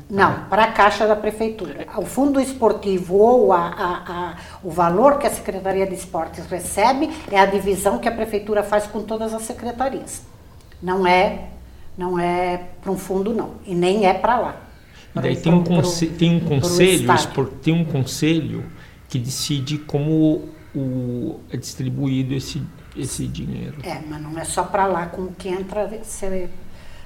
[0.08, 1.86] Não, para a caixa da prefeitura.
[1.96, 7.10] O fundo esportivo ou a, a- a- o valor que a Secretaria de Esportes recebe
[7.30, 10.22] é a divisão que a prefeitura faz com todas as secretarias.
[10.82, 11.48] Não é,
[11.96, 14.56] não é para um fundo não, e nem é para lá.
[15.16, 15.80] E daí tem um, pro-
[16.18, 17.06] tem um conselho,
[17.62, 18.64] tem um conselho
[19.08, 22.62] que decide como o, é distribuído esse,
[22.96, 23.76] esse dinheiro.
[23.84, 26.50] É, mas não é só para lá, com o que entra ser,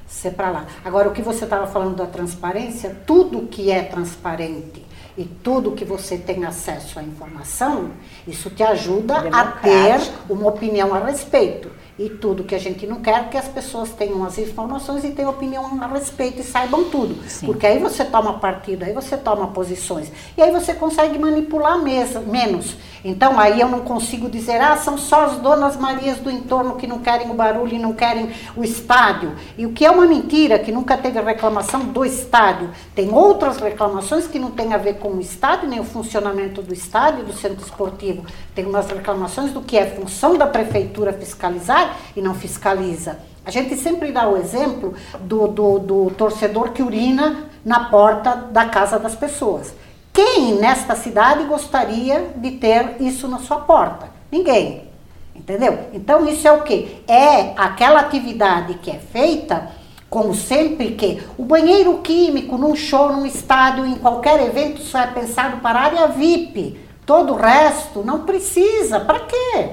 [0.08, 0.66] ser para lá.
[0.84, 4.84] Agora, o que você estava falando da transparência, tudo que é transparente
[5.16, 7.90] e tudo que você tem acesso à informação,
[8.26, 11.70] isso te ajuda a ter uma opinião a respeito.
[11.98, 15.30] E tudo que a gente não quer que as pessoas tenham as informações e tenham
[15.32, 17.16] opinião a respeito e saibam tudo.
[17.46, 20.12] Porque aí você toma partido, aí você toma posições.
[20.36, 22.76] E aí você consegue manipular mes- menos.
[23.04, 26.86] Então aí eu não consigo dizer, ah, são só as donas Marias do entorno que
[26.86, 29.32] não querem o barulho e não querem o estádio.
[29.56, 32.70] E o que é uma mentira, que nunca teve reclamação do estádio.
[32.94, 36.72] Tem outras reclamações que não têm a ver com o estádio, nem o funcionamento do
[36.74, 38.24] estádio, do centro esportivo.
[38.54, 43.18] Tem umas reclamações do que é função da prefeitura fiscalizar e não fiscaliza.
[43.44, 48.66] A gente sempre dá o exemplo do, do, do torcedor que urina na porta da
[48.66, 49.74] casa das pessoas.
[50.12, 54.10] Quem nesta cidade gostaria de ter isso na sua porta?
[54.30, 54.88] Ninguém.
[55.34, 55.78] Entendeu?
[55.92, 56.98] Então isso é o quê?
[57.06, 59.70] É aquela atividade que é feita,
[60.10, 65.06] como sempre que o banheiro químico num show, num estádio, em qualquer evento só é
[65.06, 66.78] pensado para a área VIP.
[67.06, 69.00] Todo o resto não precisa.
[69.00, 69.70] Para quê?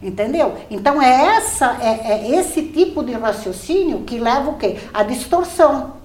[0.00, 0.54] Entendeu?
[0.70, 4.76] Então é essa é, é esse tipo de raciocínio que leva o quê?
[4.94, 5.98] A distorção.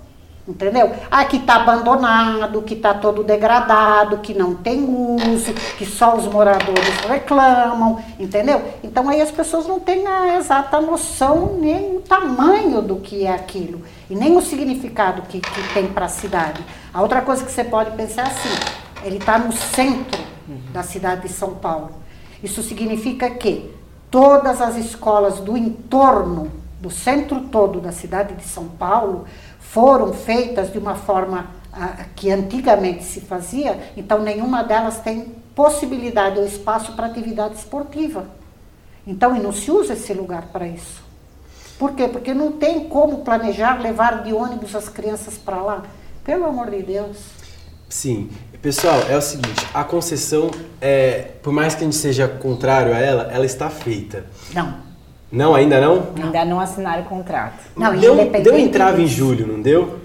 [0.45, 0.91] Entendeu?
[1.09, 6.25] Ah, que está abandonado, que está todo degradado, que não tem uso, que só os
[6.27, 8.61] moradores reclamam, entendeu?
[8.83, 13.31] Então aí as pessoas não têm a exata noção nem o tamanho do que é
[13.31, 16.61] aquilo e nem o significado que, que tem para a cidade.
[16.93, 18.49] A outra coisa que você pode pensar é assim,
[19.05, 20.21] ele está no centro
[20.73, 21.91] da cidade de São Paulo.
[22.43, 23.73] Isso significa que
[24.13, 29.25] todas as escolas do entorno, do centro todo da cidade de São Paulo,
[29.59, 36.37] foram feitas de uma forma ah, que antigamente se fazia, então nenhuma delas tem possibilidade
[36.37, 38.27] ou espaço para atividade esportiva.
[39.07, 41.01] Então, e não se usa esse lugar para isso.
[41.79, 42.07] Por quê?
[42.07, 45.83] Porque não tem como planejar levar de ônibus as crianças para lá.
[46.23, 47.17] Pelo amor de Deus.
[47.89, 48.29] Sim.
[48.63, 50.49] Pessoal, é o seguinte, a concessão,
[50.79, 54.23] é, por mais que a gente seja contrário a ela, ela está feita.
[54.53, 54.75] Não.
[55.29, 56.07] Não, ainda não?
[56.15, 57.59] Ainda não assinaram o contrato.
[57.75, 59.17] Não, deu, independente deu entrave em disso.
[59.17, 59.99] julho, não deu?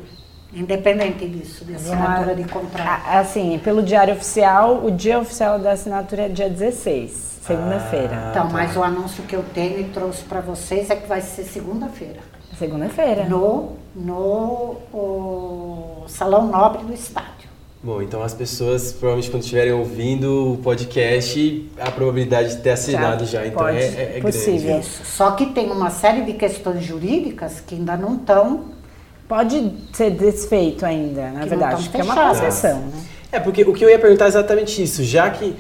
[0.52, 3.06] Independente disso, de assinatura de contrato.
[3.06, 8.30] Assim, pelo diário oficial, o dia oficial da assinatura é dia 16, segunda-feira.
[8.32, 11.44] Então, mas o anúncio que eu tenho e trouxe para vocês é que vai ser
[11.44, 12.18] segunda-feira.
[12.58, 13.24] Segunda-feira.
[13.26, 17.37] No, no o Salão Nobre do Estádio.
[17.80, 23.24] Bom, então as pessoas, provavelmente quando estiverem ouvindo o podcast, a probabilidade de ter assinado
[23.24, 24.70] já, então pode, é, é, é possível.
[24.72, 24.86] grande.
[24.86, 25.02] Isso.
[25.04, 28.64] Só que tem uma série de questões jurídicas que ainda não estão.
[29.28, 33.04] Pode ser desfeito ainda, na verdade, porque é uma concessão, né?
[33.30, 35.54] É, porque o que eu ia perguntar é exatamente isso, já que,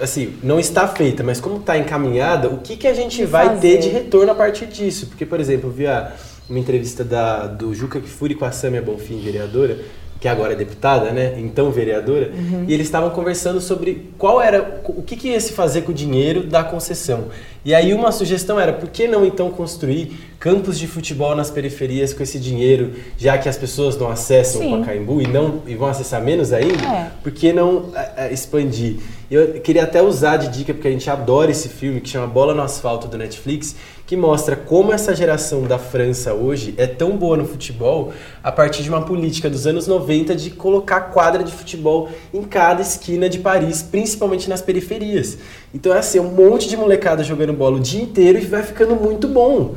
[0.00, 3.48] assim, não está feita, mas como está encaminhada, o que, que a gente que vai
[3.48, 3.60] fazer?
[3.60, 5.06] ter de retorno a partir disso?
[5.08, 6.10] Porque, por exemplo, eu vi a-
[6.48, 9.78] uma entrevista da, do Juca Kifuri com a Samia Bonfim, vereadora,
[10.22, 11.34] que agora é deputada, né?
[11.36, 12.64] Então vereadora, Uhum.
[12.68, 15.94] e eles estavam conversando sobre qual era, o que, que ia se fazer com o
[15.94, 17.24] dinheiro da concessão.
[17.64, 22.14] E aí uma sugestão era, por que não então construir campos de futebol nas periferias
[22.14, 24.74] com esse dinheiro, já que as pessoas não acessam Sim.
[24.74, 26.84] o Pacaembu e, não, e vão acessar menos ainda?
[26.86, 27.10] É.
[27.20, 28.98] por que não é, é, expandir?
[29.28, 32.54] Eu queria até usar de dica, porque a gente adora esse filme que chama Bola
[32.54, 33.74] no Asfalto do Netflix,
[34.12, 38.82] que mostra como essa geração da França hoje é tão boa no futebol a partir
[38.82, 43.38] de uma política dos anos 90 de colocar quadra de futebol em cada esquina de
[43.38, 45.38] Paris, principalmente nas periferias.
[45.72, 48.94] Então é assim, um monte de molecada jogando bola o dia inteiro e vai ficando
[48.96, 49.76] muito bom.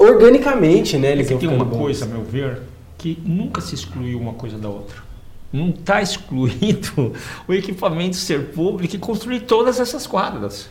[0.00, 1.10] Organicamente, né?
[1.10, 1.78] É Eles que vão tem uma bons.
[1.78, 2.62] coisa, a meu ver,
[2.98, 4.96] que nunca se excluiu uma coisa da outra.
[5.52, 7.12] Não está excluído
[7.46, 10.68] o equipamento ser público e construir todas essas quadras.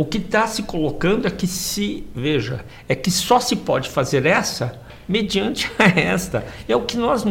[0.00, 4.24] O que está se colocando é que se, veja, é que só se pode fazer
[4.24, 6.42] essa mediante a esta.
[6.66, 7.22] É o que nós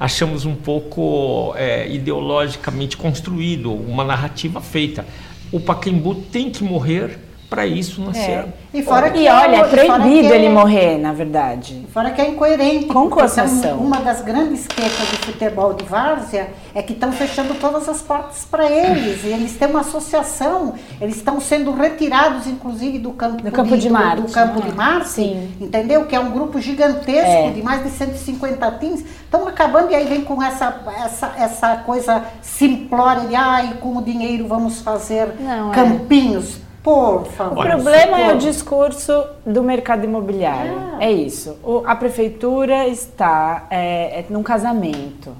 [0.00, 5.06] achamos um pouco é, ideologicamente construído, uma narrativa feita.
[5.52, 8.30] o Pacaembu tem que morrer para isso nascer.
[8.30, 8.46] É.
[8.74, 11.86] E, fora que E olha, é proibido que ele morrer, na verdade.
[11.92, 12.86] Fora que é incoerente.
[12.86, 13.46] Concessão.
[13.62, 18.02] são- Uma das grandes queixas do futebol de várzea é que estão fechando todas as
[18.02, 19.22] portas para eles.
[19.24, 23.88] E eles têm uma associação, eles estão sendo retirados, inclusive, do campo, Do campo de
[23.88, 25.50] do- Marte, Do campo de Marte, Sim.
[25.60, 26.04] entendeu?
[26.06, 27.50] Que é um grupo gigantesco É.
[27.50, 29.00] de mais de 150 times.
[29.24, 34.02] Estão acabando e aí vem com essa, essa, essa coisa simplória de ai, com o
[34.02, 35.74] dinheiro vamos fazer Não, é.
[35.74, 36.58] campinhos.
[36.86, 37.66] Por O favor.
[37.66, 40.72] problema é o discurso do mercado imobiliário.
[41.00, 41.58] É isso.
[41.64, 45.32] O- a prefeitura está é, é, num casamento,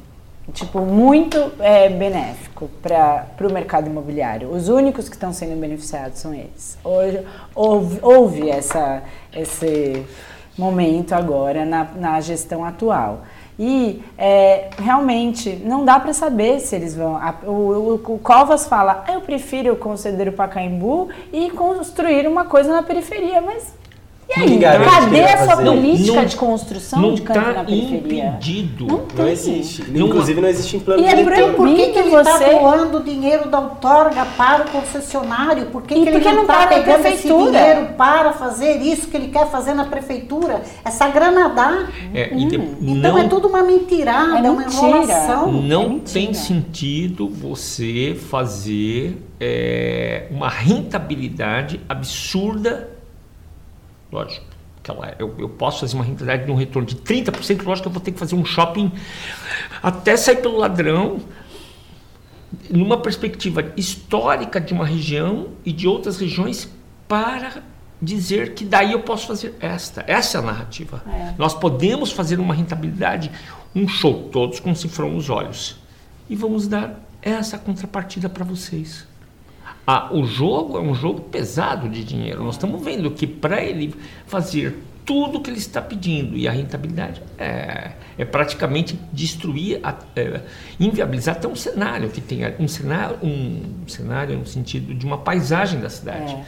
[0.52, 4.50] tipo, muito é, benéfico para o mercado imobiliário.
[4.50, 6.76] Os únicos que estão sendo beneficiados são eles.
[6.82, 10.04] Hoje, houve, houve essa, esse
[10.58, 13.20] momento agora na, na gestão atual.
[13.58, 17.16] E é, realmente não dá para saber se eles vão.
[17.16, 22.44] a- o, o- o Covas fala, "Ah, eu prefiro conceder o Pacaembu e construir uma
[22.44, 23.72] coisa na periferia, mas
[24.44, 28.24] e Cadê a sua política Não- de construção não de campo está na periferia?
[28.28, 28.86] impedido.
[28.86, 29.28] Não Não tem.
[29.30, 29.84] existe.
[29.90, 31.54] Não- Inclusive não existe em plano E é proibido.
[31.54, 35.66] Por que, que ele você- está doando o dinheiro da outorga para o concessionário?
[35.66, 37.50] Por que, E que ele não não está pegando esse prefeitura?
[37.58, 40.62] dinheiro para fazer isso que ele quer fazer na prefeitura?
[40.84, 41.86] Essa grana dá.
[42.14, 44.86] É, e de- Então não, é tudo uma mentirada, É uma mentira.
[44.86, 45.52] enrolação.
[45.52, 52.95] não é tem sentido você fazer é, uma rentabilidade absurda.
[54.10, 54.44] Lógico,
[54.82, 57.88] que ela- eu, eu posso fazer uma rentabilidade de um retorno de 30%, lógico que
[57.88, 58.92] eu vou ter que fazer um shopping
[59.82, 61.20] até sair pelo ladrão,
[62.70, 66.68] numa perspectiva histórica de uma região e de outras regiões
[67.08, 67.62] para
[68.00, 70.04] dizer que daí eu posso fazer esta.
[70.06, 71.02] Essa é a narrativa.
[71.08, 71.34] É.
[71.38, 73.30] Nós podemos fazer uma rentabilidade,
[73.74, 75.76] um show, todos com cifrão nos olhos.
[76.28, 79.06] E vamos dar essa contrapartida para vocês.
[79.86, 82.42] Ah, o jogo é um jogo pesado de dinheiro.
[82.42, 83.94] Nós estamos vendo que para ele
[84.26, 90.40] fazer tudo que ele está pedindo e a rentabilidade é, é praticamente destruir, a- é,
[90.80, 95.78] inviabilizar até um cenário que tenha um cenário, um cenário no sentido de uma paisagem
[95.78, 96.32] da cidade.
[96.32, 96.44] É.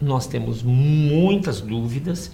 [0.00, 2.30] Nós temos muitas dúvidas,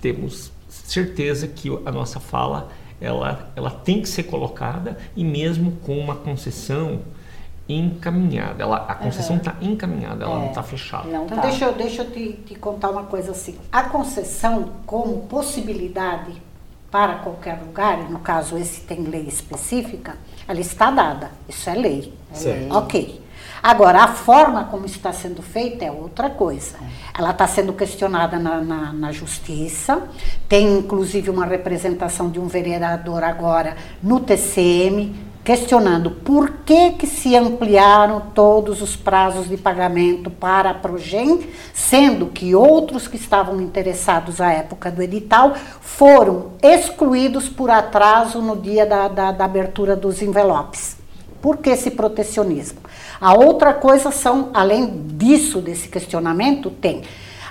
[0.00, 2.68] temos certeza que a nossa fala
[3.00, 7.02] ela, ela tem que ser colocada e mesmo com uma concessão
[7.68, 8.62] encaminhada.
[8.62, 11.08] Ela, a concessão está encaminhada, ela não está fechada.
[11.08, 11.42] Não Então tá.
[11.46, 13.56] deixa, eu- deixa eu te, te contar uma coisa assim.
[13.70, 16.32] A concessão como possibilidade
[16.90, 21.30] para qualquer lugar, e no caso esse tem lei específica, ela está dada.
[21.48, 22.14] Isso é lei.
[22.32, 22.74] Certo.
[22.74, 23.20] Ok.
[23.62, 26.76] Agora, a forma como está sendo feita é outra coisa.
[27.16, 30.02] Ela está sendo questionada na, na, na justiça,
[30.48, 35.14] tem inclusive uma representação de um vereador agora no TCM,
[35.48, 41.40] questionando por que, que se ampliaram todos os prazos de pagamento para a Progem,
[41.72, 48.56] sendo que outros que estavam interessados à época do edital foram excluídos por atraso no
[48.56, 50.98] dia da, da, da abertura dos envelopes.
[51.40, 52.80] Por que esse protecionismo?
[53.18, 57.04] A outra coisa são, além disso, desse questionamento, tem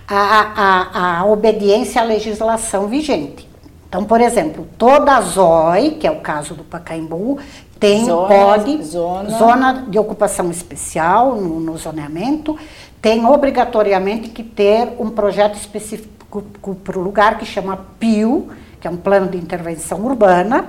[0.08, 3.48] a, a, a obediência à legislação vigente.
[3.90, 7.40] Então, por exemplo, toda a ZOI, que é o caso do Pacaembu,
[7.80, 12.58] tem, Zona- pode, zona- zona de ocupação especial no, no zoneamento,
[13.02, 18.50] tem obrigatoriamente que ter um projeto específico para o lugar que chama PIU,
[18.82, 20.66] que é um plano de intervenção urbana,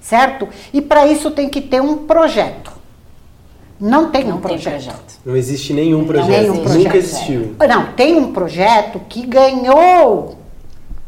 [0.00, 0.48] certo?
[0.72, 2.72] E para isso tem que ter um projeto.
[3.78, 4.72] Não tem Não um tem projeto.
[4.84, 5.14] projeto.
[5.26, 6.28] Não existe nenhum projeto.
[6.30, 6.94] Nenhum Nunca projeto.
[6.94, 7.56] existiu.
[7.68, 10.38] Não, tem um projeto que ganhou.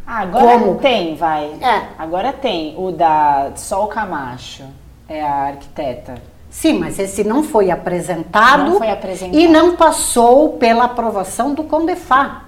[0.07, 0.75] Ah, agora Como?
[0.77, 1.45] tem, vai.
[1.61, 1.83] É.
[1.99, 4.65] Agora tem o da Sol Camacho,
[5.09, 6.15] é a arquiteta.
[6.51, 9.37] Sim, mas esse não foi apresentado, Não foi apresentado.
[9.39, 12.45] e não passou pela aprovação do Condefá.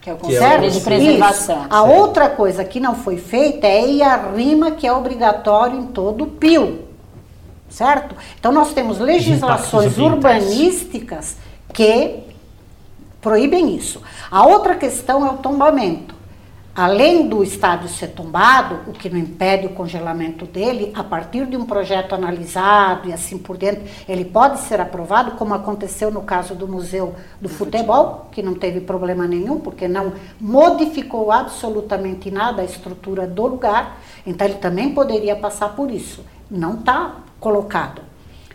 [0.00, 0.84] Que é o Que é o Conselho de Conselho.
[0.84, 1.56] Preservação.
[1.62, 1.66] Isso.
[1.74, 1.92] A Certo.
[2.00, 6.26] outra coisa que não foi feita é a RIMA, que é obrigatório em todo o
[6.28, 6.84] PIO.
[7.68, 8.14] Certo?
[8.38, 11.36] Então nós temos legislações urbanísticas
[11.72, 12.20] que
[13.20, 14.00] proíbem isso.
[14.30, 16.14] A outra questão é o tombamento.
[16.80, 21.54] Além do estádio ser tombado, o que não impede o congelamento dele, a partir de
[21.54, 26.54] um projeto analisado e assim por diante, ele pode ser aprovado, como aconteceu no caso
[26.54, 32.64] do Museu do Futebol, que não teve problema nenhum, porque não modificou absolutamente nada a
[32.64, 36.24] estrutura do lugar, então ele também poderia passar por isso.
[36.50, 38.00] Não está colocado.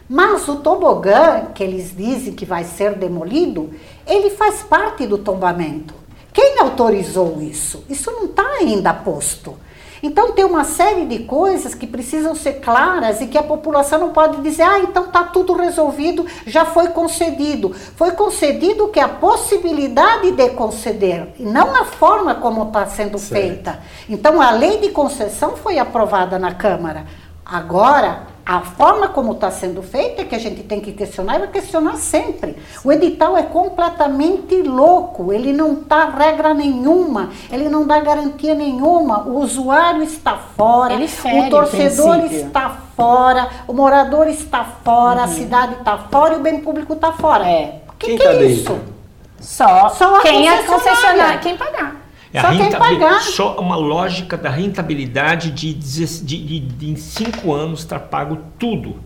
[0.10, 3.70] Mas o tobogã, que eles dizem que vai ser demolido,
[4.08, 6.05] ele faz parte do tombamento.
[6.36, 7.86] Quem autorizou isso?
[7.90, 9.56] Isso não está ainda posto.
[10.04, 14.10] Então tem uma série de coisas que precisam ser claras e que a população não
[14.12, 17.74] pode dizer, ah, então está tudo resolvido, já foi concedido.
[17.96, 23.42] Foi concedido que a possibilidade de conceder, e não a forma como está sendo certo.
[23.42, 23.80] feita.
[24.10, 27.06] Então a lei de concessão foi aprovada na Câmara.
[27.46, 31.40] Agora, a forma como está sendo feita é que a gente tem que questionar e
[31.40, 32.56] vai questionar sempre.
[32.84, 39.24] O edital é completamente louco, ele não dá regra nenhuma, ele não dá garantia nenhuma.
[39.24, 45.26] O usuário está fora, o torcedor o está fora, o morador está fora, uhum.
[45.26, 47.48] a cidade está fora e o bem público está fora.
[47.48, 47.82] É.
[47.98, 48.80] Que Quem está é dentro?
[49.40, 52.05] Só, Só quem é concessionária, quem pagar.
[52.36, 53.22] É só quem pagar.
[53.22, 58.98] Só uma lógica da rentabilidade de, de, de, em cinco anos estar pago tudo,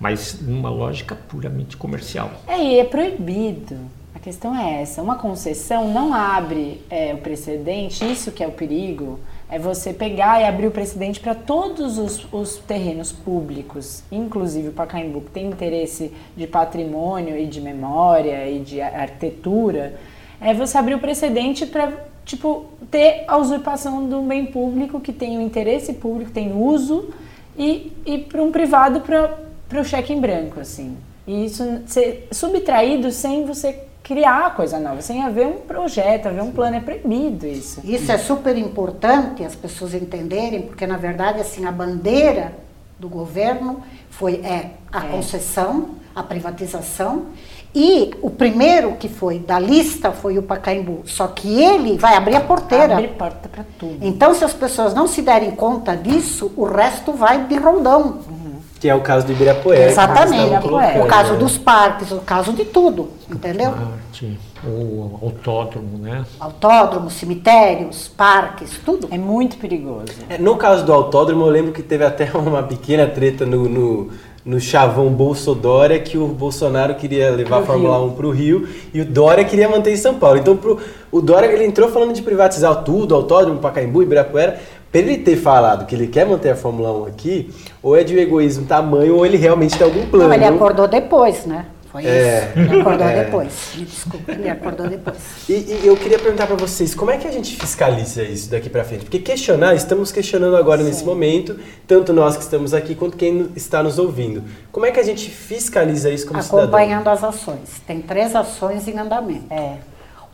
[0.00, 2.30] mas numa lógica puramente comercial.
[2.46, 3.76] É, e é proibido.
[4.14, 5.02] A questão é essa.
[5.02, 10.40] Uma concessão não abre é, o precedente, isso que é o perigo, é você pegar
[10.40, 15.48] e abrir o precedente para todos os, os, terrenos públicos, inclusive o Pacaembu, que tem
[15.48, 19.96] interesse de patrimônio e de memória e de arquitetura,
[20.40, 25.38] é você abrir o precedente para tipo, ter a usurpação do bem público que tem
[25.38, 27.10] o interesse público, tem uso,
[27.56, 30.96] e, e para um privado para o cheque em branco, assim.
[31.26, 36.52] E isso ser subtraído sem você criar coisa nova, sem haver um projeto, haver um
[36.52, 37.80] plano, é proibido isso.
[37.82, 42.52] Isso é super importante as pessoas entenderem, porque na verdade assim a bandeira
[42.98, 45.08] do governo foi é a é.
[45.10, 47.26] concessão, a privatização
[47.74, 51.02] e o primeiro que foi da lista foi o Pacaembu.
[51.06, 52.94] Só que ele vai abrir a porteira.
[52.94, 53.98] Abre porta para tudo.
[54.00, 58.20] Então, se as pessoas não se derem conta disso, o resto vai de rondão.
[58.28, 58.54] Uhum.
[58.78, 59.90] Que é o caso do Ibirapuera.
[59.90, 60.68] Exatamente.
[61.00, 61.38] O caso né?
[61.38, 63.10] dos parques, o caso de tudo.
[63.28, 63.72] Entendeu?
[63.72, 66.24] Parte, o autódromo, né?
[66.38, 69.08] Autódromo, cemitérios, parques, tudo.
[69.10, 70.12] É muito perigoso.
[70.28, 74.10] É, no caso do autódromo, eu lembro que teve até uma pequena treta no, no
[74.44, 78.06] no chavão Bolsodória que o Bolsonaro queria levar pro a Fórmula Rio.
[78.06, 80.38] 1 para o Rio e o Dória queria manter em São Paulo.
[80.38, 80.78] Então pro,
[81.10, 84.60] o Dória ele entrou falando de privatizar tudo, Autódromo, Pacaembu, Ibirapuera.
[84.92, 87.50] Para ele ter falado que ele quer manter a Fórmula 1 aqui,
[87.82, 90.28] ou é de egoísmo tamanho, ou ele realmente tem algum plano.
[90.28, 91.66] Não, ele acordou depois, né?
[91.94, 92.58] Foi é, isso.
[92.58, 93.24] Ele acordou é.
[93.24, 93.72] depois.
[93.76, 95.16] Me desculpa, ele acordou depois.
[95.48, 98.68] E, e eu queria perguntar para vocês, como é que a gente fiscaliza isso daqui
[98.68, 99.02] para frente?
[99.04, 100.88] Porque questionar, estamos questionando agora Sim.
[100.88, 104.42] nesse momento, tanto nós que estamos aqui quanto quem está nos ouvindo.
[104.72, 107.12] Como é que a gente fiscaliza isso como Acompanhando cidadão?
[107.12, 107.80] as ações.
[107.86, 109.44] Tem três ações em andamento.
[109.48, 109.76] É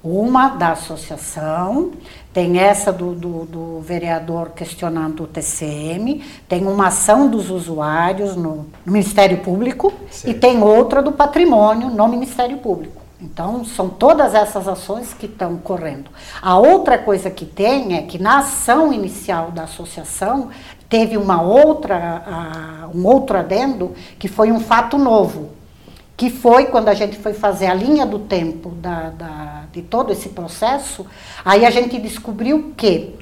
[0.03, 1.93] uma da associação,
[2.33, 8.67] tem essa do, do, do, vereador questionando o TCM, tem uma ação dos usuários no,
[8.85, 9.93] no Ministério Público
[10.25, 13.01] e tem outra do patrimônio no Ministério Público.
[13.21, 16.11] Então, são todas essas ações que estão correndo.
[16.41, 20.49] A outra coisa que tem é que na ação inicial da associação
[20.89, 25.60] teve uma outra, uh, um outro adendo que foi um fato novo
[26.21, 30.13] que foi quando a gente foi fazer a linha do tempo da, da, de todo
[30.13, 31.07] esse processo,
[31.43, 33.19] aí a gente descobriu que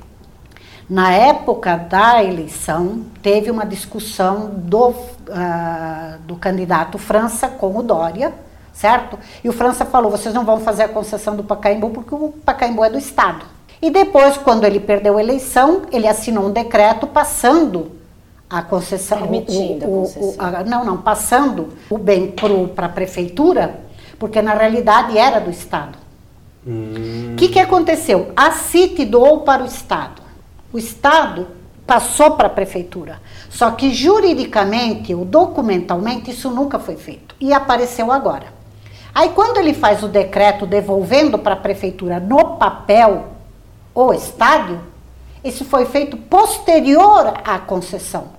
[0.91, 8.35] na época da eleição teve uma discussão do, uh, do candidato França com o Dória,
[8.73, 9.17] certo?
[9.45, 12.85] E o França falou: vocês não vão fazer a concessão do Pacaembu porque o Pacaembu
[12.85, 13.47] é do Estado.
[13.81, 17.93] E depois, quando ele perdeu a eleição, ele assinou um decreto passando
[18.51, 20.31] a concessão, Permitindo o, o, a concessão.
[20.31, 22.35] O, a, não, não, passando o bem
[22.75, 23.81] para a prefeitura,
[24.19, 25.99] porque na realidade era do Estado.
[26.67, 27.35] O hum.
[27.37, 28.33] que, que aconteceu?
[28.35, 30.23] A CIT doou para o Estado.
[30.73, 31.47] O Estado
[31.87, 33.21] passou para a prefeitura.
[33.51, 37.35] Só que juridicamente ou documentalmente isso nunca foi feito.
[37.41, 38.47] E apareceu agora.
[39.15, 43.29] Aí quando ele faz o decreto devolvendo para a prefeitura no papel
[43.95, 44.81] o estádio,
[45.43, 48.38] isso foi feito posterior à concessão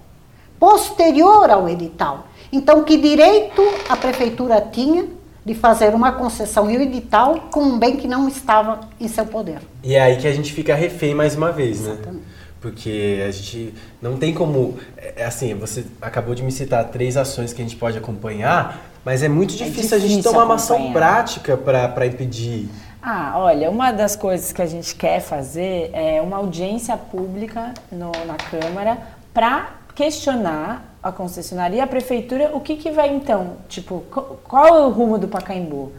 [0.60, 2.28] posterior ao edital.
[2.51, 5.05] Então, que direito a prefeitura tinha
[5.45, 9.26] de fazer uma concessão e o edital com um bem que não estava em seu
[9.26, 9.60] poder?
[9.84, 11.93] E é aí que a gente fica refém mais uma vez, né?
[11.93, 12.18] Exatamente.
[12.18, 12.22] né?
[12.62, 14.78] Porque a gente não tem como.
[14.97, 19.24] É, assim, você acabou de me citar três ações que a gente pode acompanhar, mas
[19.24, 22.68] é muito difícil, é difícil a gente tomar uma ação prática para impedir.
[23.01, 28.12] Ah, olha, uma das coisas que a gente quer fazer é uma audiência pública no,
[28.28, 28.97] na Câmara
[29.34, 33.58] para questionar a concessionaria, a prefeitura, o que, que vai então?
[33.68, 34.02] Tipo,
[34.45, 35.91] qual é o rumo do Pacaembu?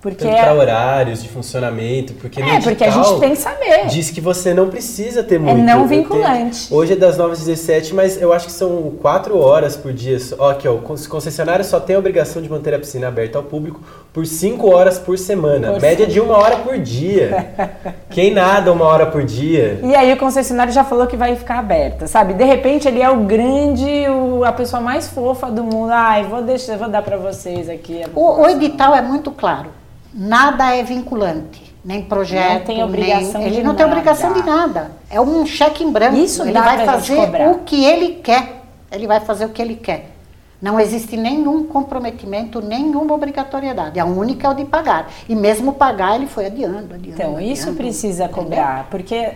[0.00, 3.86] Porque para horários de funcionamento, porque É, porque a gente tem que saber.
[3.88, 5.58] Diz que você não precisa ter muito.
[5.58, 6.72] É não vinculante.
[6.72, 10.16] hoje é das 9 às 17, mas eu acho que são 4 horas por dia.
[10.38, 13.44] Ó, aqui, ó, o concessionário só tem a obrigação de manter a piscina aberta ao
[13.44, 13.82] público
[14.18, 15.70] por 5 horas por semana.
[15.70, 17.54] Por média de uma hora por dia.
[18.10, 19.78] Quem nada uma hora por dia?
[19.80, 22.34] E aí o concessionário já falou que vai ficar aberta, sabe?
[22.34, 25.92] De repente ele é o grande, o, a pessoa mais fofa do mundo.
[25.92, 28.02] Ai, vou deixar, vou dar para vocês aqui.
[28.12, 29.70] O, o, edital é muito claro.
[30.12, 31.72] Nada é vinculante.
[31.84, 33.76] Nem projeto, não tem obrigação nem, de ele não nada.
[33.76, 34.90] tem obrigação de nada.
[35.08, 36.16] É um cheque em branco.
[36.16, 37.20] Isso ele dá vai fazer
[37.52, 38.64] o que ele quer.
[38.90, 40.17] Ele vai fazer o que ele quer.
[40.60, 44.00] Não existe nenhum comprometimento, nenhuma obrigatoriedade.
[44.00, 45.08] A única é o de pagar.
[45.28, 47.08] E mesmo pagar, ele foi adiando, adiando.
[47.08, 48.42] Então, isso adiando, precisa entendeu?
[48.42, 49.34] cobrar, porque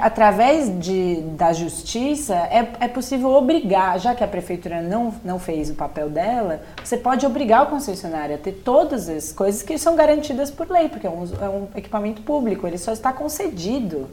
[0.00, 5.68] através de, da justiça é, é possível obrigar, já que a prefeitura não, não fez
[5.68, 9.94] o papel dela, você pode obrigar o concessionário a ter todas as coisas que são
[9.94, 14.08] garantidas por lei, porque é um, é um equipamento público, ele só está concedido.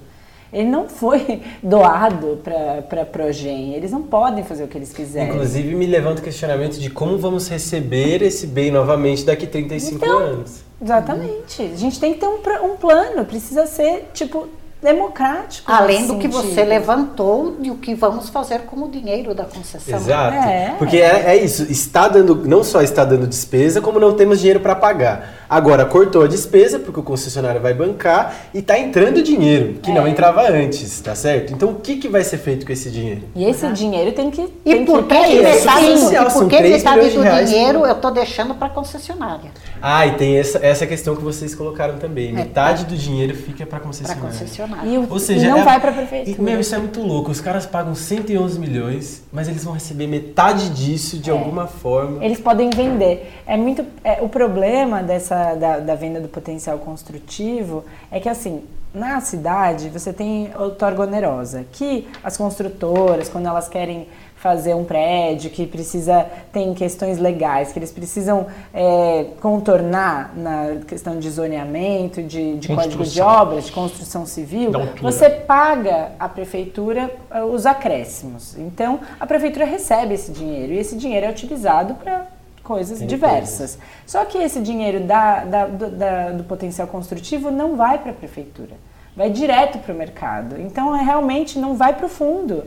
[0.51, 5.29] Ele não foi doado para a Progen, eles não podem fazer o que eles quiserem.
[5.29, 10.17] Inclusive me levanta o questionamento de como vamos receber esse bem novamente daqui 35 Então,
[10.17, 10.63] anos.
[10.81, 11.61] Exatamente.
[11.61, 14.47] A gente tem que ter um, um plano, precisa ser, tipo,
[14.81, 15.71] democrático.
[15.71, 16.69] Além do que você sentido.
[16.69, 19.97] levantou de o que vamos fazer com o dinheiro da concessão.
[19.97, 20.35] Exato.
[20.37, 20.75] É.
[20.77, 24.59] Porque é, é isso, está dando, não só está dando despesa, como não temos dinheiro
[24.59, 25.39] para pagar.
[25.49, 30.05] Agora cortou a despesa, porque o concessionário vai bancar e está entrando dinheiro, que não
[30.05, 30.09] É.
[30.09, 31.51] entrava antes, tá certo?
[31.53, 33.23] Então o que, que vai ser feito com esse dinheiro?
[33.35, 34.41] E esse dinheiro tem que.
[34.41, 35.43] E tem por que isso.
[35.43, 38.69] metade, social, e por que 3 metade do reais dinheiro eu estou deixando para a
[38.69, 39.51] concessionária?
[39.81, 42.31] Ah, e tem essa, essa questão que vocês colocaram também.
[42.31, 44.68] Metade do dinheiro fica para Para concessionária.
[44.69, 44.89] Concessionária.
[44.89, 46.41] E, o, Ou seja, e não é- vai para a E, prefeitura.
[46.43, 47.31] meu, isso é muito louco.
[47.31, 52.23] Os caras pagam 111 milhões, mas eles vão receber metade disso de alguma forma.
[52.23, 53.31] Eles podem vender.
[53.45, 53.85] É muito.
[54.03, 58.63] é, o problema dessa da, da venda do potencial construtivo é que assim.
[58.91, 64.07] Na cidade, você tem outorga onerosa, que as construtoras, quando elas querem
[64.41, 71.19] fazer um prédio que precisa, tem questões legais, que eles precisam é, contornar na questão
[71.19, 74.71] de zoneamento, de, de código de obras, de construção civil,
[75.01, 78.57] você paga à prefeitura eh, os acréscimos.
[78.57, 82.25] Então, a prefeitura recebe esse dinheiro e esse dinheiro é utilizado para
[82.63, 83.77] coisas diversas.
[84.05, 88.13] Só que esse dinheiro da, da- do, da- do potencial construtivo não vai para a
[88.13, 88.75] prefeitura,
[89.17, 90.55] vai direto para o mercado.
[90.61, 92.63] Então, é, realmente não vai para o fundo.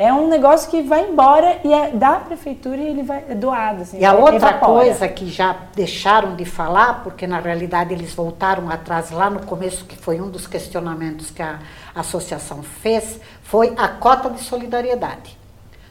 [0.00, 3.82] É um negócio que vai embora e é da prefeitura e ele vai é doado.
[3.82, 4.72] Assim, E a outra evapora.
[4.72, 9.84] coisa que já deixaram de falar, porque na realidade eles voltaram atrás lá no começo,
[9.84, 11.58] que foi um dos questionamentos que a
[11.94, 15.36] associação fez, foi a cota de solidariedade.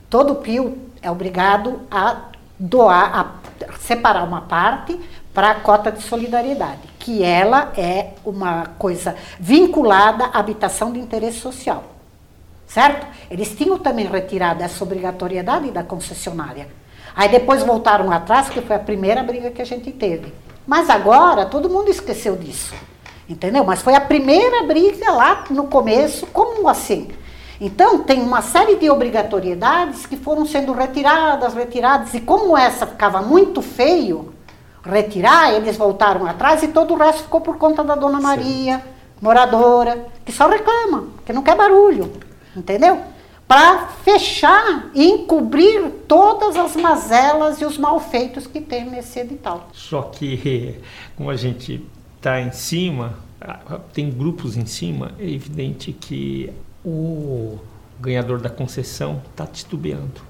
[0.10, 5.00] Todo PIO é obrigado a doar, a separar uma parte
[5.36, 11.38] para a cota de solidariedade, que ela é uma coisa vinculada à habitação de interesse
[11.38, 11.99] social
[12.70, 13.08] certo?
[13.30, 16.70] Eles tinham também retirado essa obrigatoriedade da concessionária.
[17.16, 20.32] Aí depois voltaram atrás, que foi a primeira briga que a gente teve.
[20.66, 22.76] Mas agora todo mundo esqueceu disso,
[23.28, 23.64] entendeu?
[23.64, 27.10] Mas foi a primeira briga lá no começo, como assim?
[27.60, 33.22] Então tem uma série de obrigatoriedades que foram sendo retiradas, retiradas, e como essa ficava
[33.22, 34.34] muito feio
[34.86, 38.82] retirar, eles voltaram atrás e todo o resto ficou por conta da dona Maria,
[39.22, 42.29] moradora, que só reclama, que não quer barulho,
[42.60, 43.02] entendeu?
[43.48, 49.70] Para fechar e encobrir todas as mazelas e os malfeitos que tem nesse edital.
[49.74, 50.76] Só que,
[51.18, 51.84] como a gente
[52.18, 53.18] está em cima,
[53.94, 56.52] tem grupos em cima, é evidente que
[56.86, 57.58] o
[58.00, 60.22] ganhador da concessão está titubeando,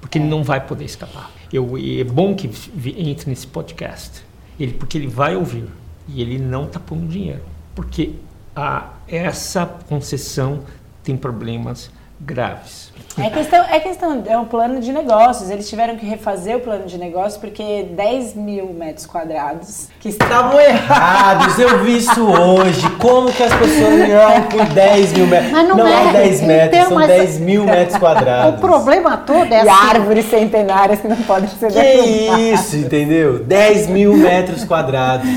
[0.00, 1.30] porque ele não vai poder escapar.
[1.52, 2.50] Eu, é bom que
[2.96, 4.22] entre nesse podcast,
[4.58, 5.66] ele, porque ele vai ouvir
[6.08, 7.42] e ele não está pondo dinheiro,
[7.74, 8.14] porque
[8.54, 10.64] a, essa concessão
[11.04, 11.90] tem problemas
[12.20, 12.92] graves.
[13.22, 15.48] É questão, é questão, é um plano de negócios.
[15.50, 20.58] Eles tiveram que refazer o plano de negócios porque 10 mil metros quadrados que Estavam
[20.60, 22.88] errados, eu vi isso hoje.
[22.98, 25.52] Como que as pessoas não por 10 mil metros?
[25.52, 26.12] Mas não é é.
[26.12, 28.60] 10 metros, Então, são mas- 10 mil metros O quadrados.
[28.60, 32.40] problema todo é e assim, árvores centenárias que não podem ser Que derrubadas.
[32.60, 33.38] isso, entendeu?
[33.44, 35.28] 10 mil metros quadrados.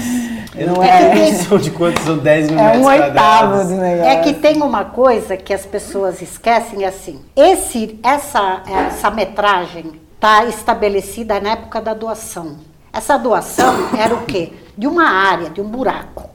[0.58, 1.32] Eu não, tenho é.
[1.32, 4.12] noção de quantos são 10 mil É metros um oitavo do negócio.
[4.12, 7.22] É que tem uma coisa que as pessoas esquecem é assim.
[7.36, 12.58] Esse, essa, essa metragem está estabelecida na época da doação.
[12.92, 14.54] Essa doação era o quê?
[14.76, 16.30] De uma área, de um buraco.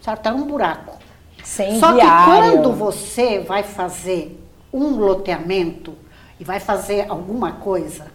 [0.00, 0.26] Certo?
[0.26, 0.96] Era um buraco.
[1.44, 2.52] Sem Só que viário.
[2.52, 4.40] quando você vai fazer
[4.72, 5.94] um loteamento
[6.40, 8.06] e vai fazer alguma coisa,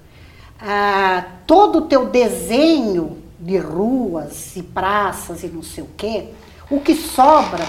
[0.60, 6.30] ah, todo o teu desenho de ruas e praças e não sei o quê,
[6.70, 7.64] o que sobra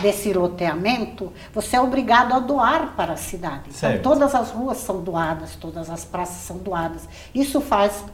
[0.00, 3.72] desse loteamento, você é obrigado a doar para a cidade.
[3.72, 4.00] Certo.
[4.00, 7.08] Então todas as ruas são doadas, todas as praças são doadas.
[7.34, 8.04] Isso faz,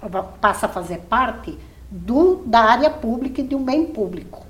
[0.40, 1.58] passa a fazer parte
[1.90, 4.47] do, da área pública e de um bem público.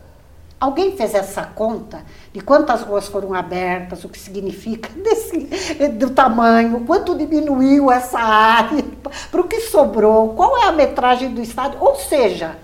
[0.61, 2.03] Alguém fez essa conta
[2.33, 5.39] de quantas ruas foram abertas, o que significa desse,
[5.93, 8.85] do tamanho, quanto diminuiu essa área,
[9.31, 11.79] para o que sobrou, qual é a metragem do estádio?
[11.81, 12.57] Ou seja,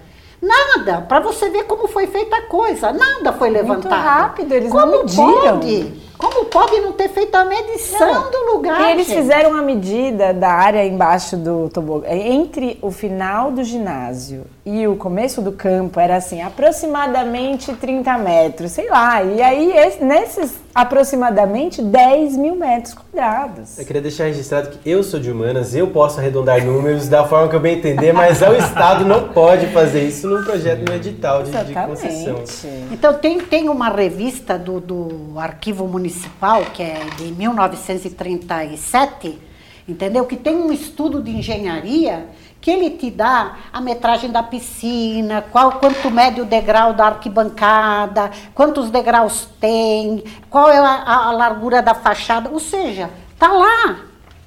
[0.43, 3.95] nada, para você ver como foi feita a coisa, nada foi levantado.
[3.95, 5.61] Muito rápido, eles como não mediram.
[5.61, 6.05] Pode?
[6.19, 8.31] Como pode não ter feito a medição não.
[8.31, 8.81] do lugar?
[8.81, 9.19] E eles gente?
[9.19, 12.09] fizeram a medida da área embaixo do tobogã.
[12.09, 18.73] Entre o final do ginásio e o começo do campo era assim, aproximadamente 30 metros,
[18.73, 19.23] sei lá.
[19.23, 23.79] E aí, nesses aproximadamente 10 mil metros quadrados.
[23.79, 27.47] Eu queria deixar registrado que eu sou de humanas, eu posso arredondar números da forma
[27.49, 31.43] que eu bem entender, mas o Estado não pode fazer isso num projeto no edital
[31.43, 32.43] de, de concessão.
[32.91, 39.39] Então, tem, tem uma revista do, do Arquivo Municipal, que é de 1937,
[39.87, 40.25] entendeu?
[40.25, 42.25] Que tem um estudo de engenharia
[42.65, 48.31] que ele te dá a metragem da piscina, qual quanto mede o degrau da arquibancada,
[48.55, 53.99] quantos degraus tem, qual é a, a largura da fachada, ou seja, tá lá.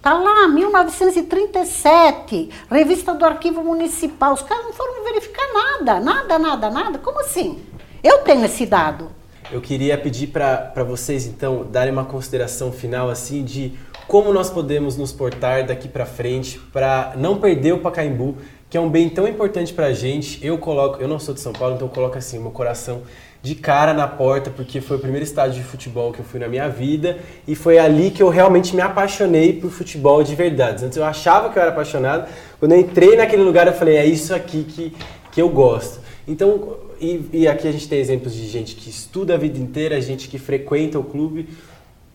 [0.01, 4.33] Tá lá, 1937, revista do Arquivo Municipal.
[4.33, 6.97] Os caras não foram verificar nada, nada, nada, nada.
[6.97, 7.63] Como assim?
[8.01, 9.11] Eu tenho esse dado.
[9.51, 13.73] Eu queria pedir para vocês, então, darem uma consideração final, assim, de
[14.07, 18.37] como nós podemos nos portar daqui para frente para não perder o Pacaembu,
[18.69, 20.43] que é um bem tão importante para a gente.
[20.45, 23.01] Eu coloco, eu não sou de São Paulo, então eu coloco assim, meu coração
[23.41, 26.47] de cara na porta, porque foi o primeiro estádio de futebol que eu fui na
[26.47, 30.85] minha vida e foi ali que eu realmente me apaixonei por futebol de verdade.
[30.85, 32.27] Antes eu achava que eu era apaixonado,
[32.59, 34.93] quando eu entrei naquele lugar eu falei, é isso aqui que,
[35.31, 35.99] que eu gosto.
[36.27, 40.01] Então, e, e aqui a gente tem exemplos de gente que estuda a vida inteira,
[40.01, 41.47] gente que frequenta o clube,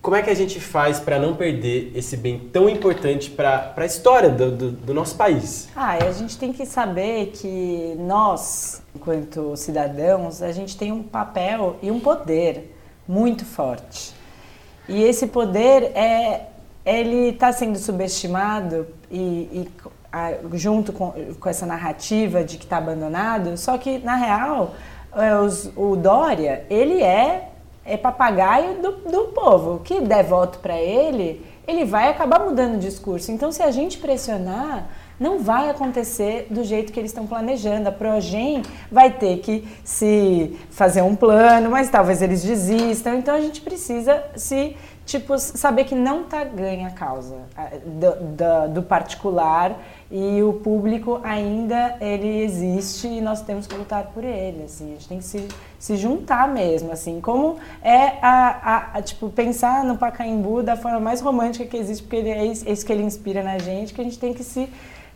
[0.02, 3.86] como é que a gente faz para não perder esse bem tão importante para a
[3.86, 5.68] história do, do, do, nosso país?
[5.76, 11.76] Ah, a gente tem que saber que nós, enquanto cidadãos, a gente tem um papel
[11.80, 12.74] e um poder
[13.06, 14.12] muito forte.
[14.88, 16.48] E esse poder é
[16.84, 19.20] ele está sendo subestimado e,
[19.52, 19.70] e
[20.12, 24.74] a, junto com, com, essa narrativa de que está abandonado, só que na real
[25.14, 27.51] é, os, o Dória ele é
[27.84, 29.80] é papagaio do, do povo.
[29.80, 33.30] Que der voto para ele, ele vai acabar mudando o discurso.
[33.30, 37.88] Então, se a gente pressionar, não vai acontecer do jeito que eles estão planejando.
[37.88, 43.14] A Progen vai ter que se fazer um plano, mas talvez eles desistam.
[43.14, 47.40] Então, a gente precisa se tipo saber que não está ganha a causa
[47.84, 49.76] do, do, do particular
[50.14, 54.90] e o público ainda ele existe e nós temos que lutar por ele assim.
[54.90, 55.48] A gente tem que se,
[55.78, 57.18] se juntar mesmo assim.
[57.18, 62.02] Como é a, a, a tipo pensar no Pacaembu da forma mais romântica que existe
[62.02, 64.68] porque isso, é isso que ele inspira na gente que a gente tem que se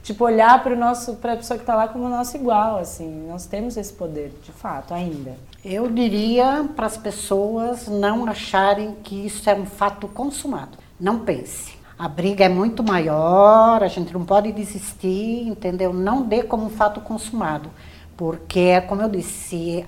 [0.02, 3.26] tipo olhar para o nosso para a pessoa que está lá como nosso igual assim.
[3.28, 5.34] Nós temos esse poder de fato ainda.
[5.62, 10.78] Eu diria para as pessoas não acharem que isso é um fato consumado.
[10.98, 15.94] Não pense a briga é muito maior, a gente não pode desistir, entendeu?
[15.94, 17.70] Não dê como um fato consumado,
[18.16, 19.84] porque, é como eu disse,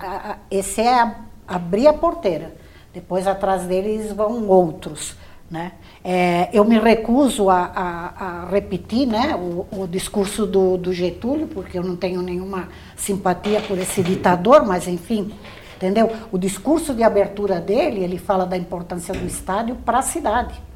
[0.49, 1.15] esse é
[1.47, 2.55] abrir a porteira,
[2.91, 5.15] depois atrás deles vão outros.
[5.51, 5.71] Né?
[6.03, 11.47] É, eu me recuso a, a, a repetir né, o, o discurso do, do, Getúlio,
[11.47, 15.33] porque eu não tenho nenhuma simpatia por esse ditador, mas enfim,
[15.75, 16.11] entendeu?
[16.31, 20.68] O discurso de abertura dele, ele fala da importância do estádio para a cidade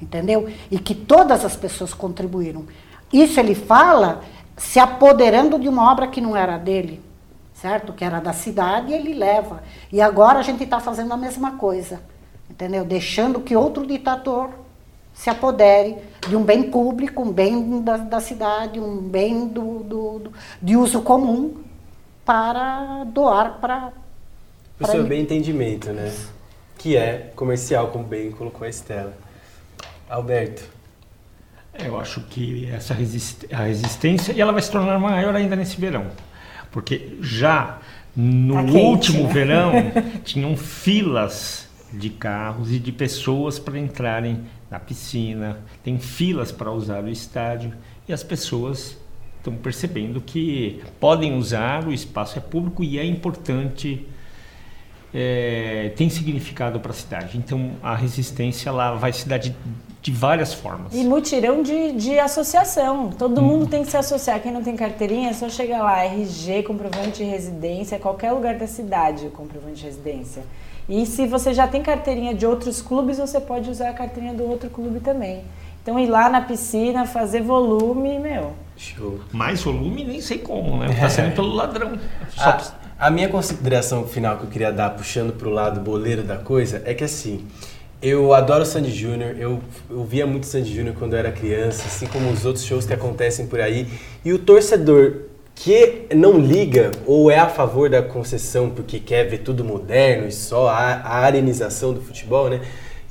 [0.00, 0.48] entendeu?
[0.70, 2.64] E que todas as pessoas contribuíram.
[3.12, 4.22] Isso ele fala
[4.56, 7.00] se apoderando de uma obra que não era dele,
[7.54, 7.92] certo?
[7.92, 9.62] Que era da cidade e ele leva.
[9.92, 12.00] E agora a gente está fazendo a mesma coisa,
[12.50, 12.84] entendeu?
[12.84, 14.50] Deixando que outro ditador
[15.14, 15.96] se apodere
[16.28, 20.32] de um bem público, um bem da, da cidade, um bem do, do, do,
[20.62, 21.56] de uso comum
[22.24, 23.92] para doar para.
[24.78, 26.14] O seu bem entendimento, né?
[26.76, 29.12] Que é comercial, como bem colocou a Estela.
[30.08, 30.62] Alberto.
[31.78, 35.80] Eu acho que essa resist a resistência e ela vai se tornar maior ainda nesse
[35.80, 36.06] verão,
[36.72, 37.78] porque já
[38.16, 39.32] no tá último né?
[39.32, 39.72] verão
[40.24, 44.40] tinham filas de carros e de pessoas para entrarem
[44.70, 47.72] na piscina, tem filas para usar o estádio
[48.08, 48.98] e as pessoas
[49.36, 54.06] estão percebendo que podem usar, o espaço é público e é importante,
[55.14, 57.38] é, tem significado para a cidade.
[57.38, 59.54] Então a resistência ela vai se dar de
[60.08, 60.94] de várias formas.
[60.94, 63.10] E mutirão de, de associação.
[63.10, 63.44] Todo hum.
[63.44, 64.40] mundo tem que se associar.
[64.40, 68.66] Quem não tem carteirinha é só chegar lá, RG, comprovante de residência, qualquer lugar da
[68.66, 70.42] cidade, comprovante de residência.
[70.88, 74.48] E se você já tem carteirinha de outros clubes, você pode usar a carteirinha do
[74.48, 75.44] outro clube também.
[75.82, 78.52] Então ir lá na piscina, fazer volume, meu.
[78.76, 79.20] Show.
[79.30, 80.88] Mais volume, nem sei como, né?
[80.98, 81.98] Tá saindo pelo ladrão.
[82.30, 82.48] Só
[82.98, 86.82] A, a minha consideração final que eu queria dar, puxando pro lado boleiro da coisa,
[86.86, 87.46] é que assim,
[88.00, 92.06] eu adoro Sandy Júnior, eu, eu via muito Sandy Júnior quando eu era criança, assim
[92.06, 93.88] como os outros shows que acontecem por aí.
[94.24, 95.22] E o torcedor
[95.54, 100.32] que não liga ou é a favor da concessão porque quer ver tudo moderno e
[100.32, 102.60] só a, a arenização do futebol, né?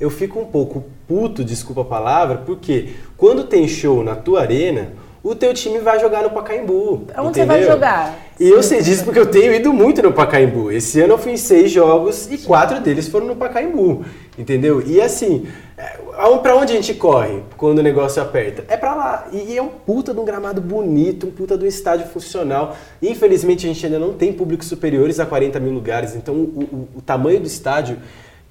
[0.00, 4.92] Eu fico um pouco puto, desculpa a palavra, porque quando tem show na tua arena,
[5.22, 7.06] o teu time vai jogar no Pacaembu.
[7.18, 7.74] Onde você vai entendeu?
[7.74, 8.16] jogar?
[8.38, 10.70] E eu sei disso porque eu tenho ido muito no Pacaembu.
[10.70, 14.04] Esse ano eu fui em seis jogos e quatro deles foram no Pacaembu,
[14.38, 14.80] entendeu?
[14.86, 15.96] E assim, é,
[16.40, 18.64] pra onde a gente corre quando o negócio aperta?
[18.68, 19.26] É pra lá.
[19.32, 22.76] E é um puta de um gramado bonito, um puta de um estádio funcional.
[23.02, 26.88] Infelizmente a gente ainda não tem públicos superiores a 40 mil lugares, então o, o-
[26.98, 27.96] o tamanho do estádio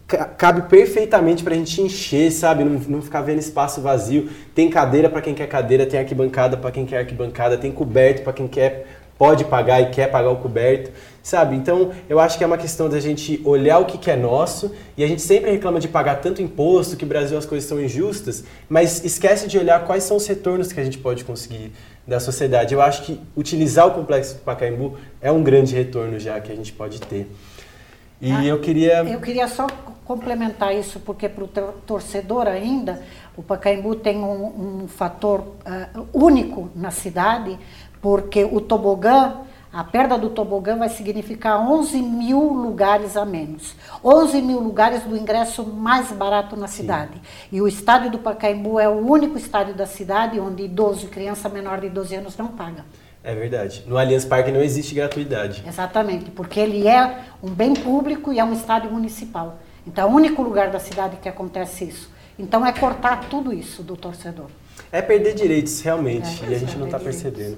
[0.08, 2.64] cabe perfeitamente pra gente encher, sabe?
[2.64, 4.30] Não, não ficar vendo espaço vazio.
[4.56, 8.32] Tem cadeira pra quem quer cadeira, tem arquibancada pra quem quer arquibancada, tem coberto pra
[8.34, 8.88] quem quer
[9.18, 10.92] pode pagar e quer pagar o coberto,
[11.24, 11.56] sabe?
[11.56, 14.72] Então, eu acho que é uma questão da gente olhar o que, que é nosso
[14.96, 17.82] e a gente sempre reclama de pagar tanto imposto, que no Brasil as coisas são
[17.82, 21.72] injustas, mas esquece de olhar quais são os retornos que a gente pode conseguir
[22.06, 22.74] da sociedade.
[22.74, 26.56] Eu acho que utilizar o complexo do Pacaembu é um grande retorno já que a
[26.56, 27.28] gente pode ter.
[28.22, 29.68] E Ah, eu queria Eu queria só
[30.04, 31.48] complementar isso, porque para o
[31.86, 33.04] torcedor ainda,
[33.36, 37.60] o Pacaembu tem um, um fator ah, único na cidade,
[38.02, 39.42] porque o tobogã,
[39.72, 43.76] a perda do tobogã vai significar 11 mil lugares a menos.
[44.04, 47.22] 11 mil lugares do ingresso mais barato na cidade.
[47.52, 51.82] E o estádio do Pacaembu é o único estádio da cidade onde idoso, criança menor
[51.82, 52.86] de 12 anos não paga.
[53.28, 53.84] É verdade.
[53.86, 55.62] No Allianz Parque não existe gratuidade.
[55.68, 59.60] Exatamente, porque ele é um bem público e é um estádio municipal.
[59.86, 62.10] Então é o único lugar da cidade que acontece isso.
[62.40, 64.46] Então é cortar tudo isso do torcedor.
[64.94, 67.58] É perder direitos, realmente, É, e a gente não está percebendo.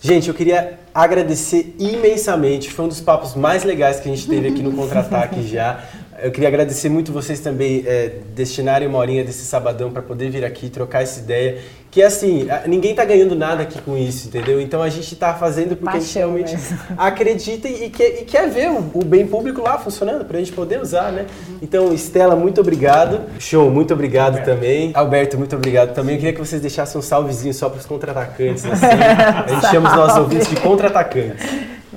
[0.00, 2.68] Gente, eu queria agradecer imensamente.
[2.72, 5.84] Foi um dos papos mais legais que a gente teve aqui no Contra-Ataque já.
[6.20, 10.44] Eu queria agradecer muito vocês também é, destinarem uma horinha desse sabadão para poder vir
[10.44, 11.62] aqui trocar essa ideia.
[11.90, 14.60] Que assim, ninguém tá ganhando nada aqui com isso, entendeu?
[14.60, 16.78] Então a gente tá fazendo porque a gente Paixão realmente mesmo.
[16.98, 20.82] acredita e quer, e quer ver o, o bem público lá funcionando pra gente poder
[20.82, 21.26] usar, né?
[21.62, 23.22] Então, Estela, muito obrigado.
[23.38, 24.90] Show, muito obrigado também.
[24.94, 26.16] Alberto, muito obrigado também.
[26.16, 28.86] Eu queria que vocês deixassem um salvezinho só pros contra-atacantes, assim.
[28.86, 31.44] A gente chama os nossos ouvintes de contra-atacantes.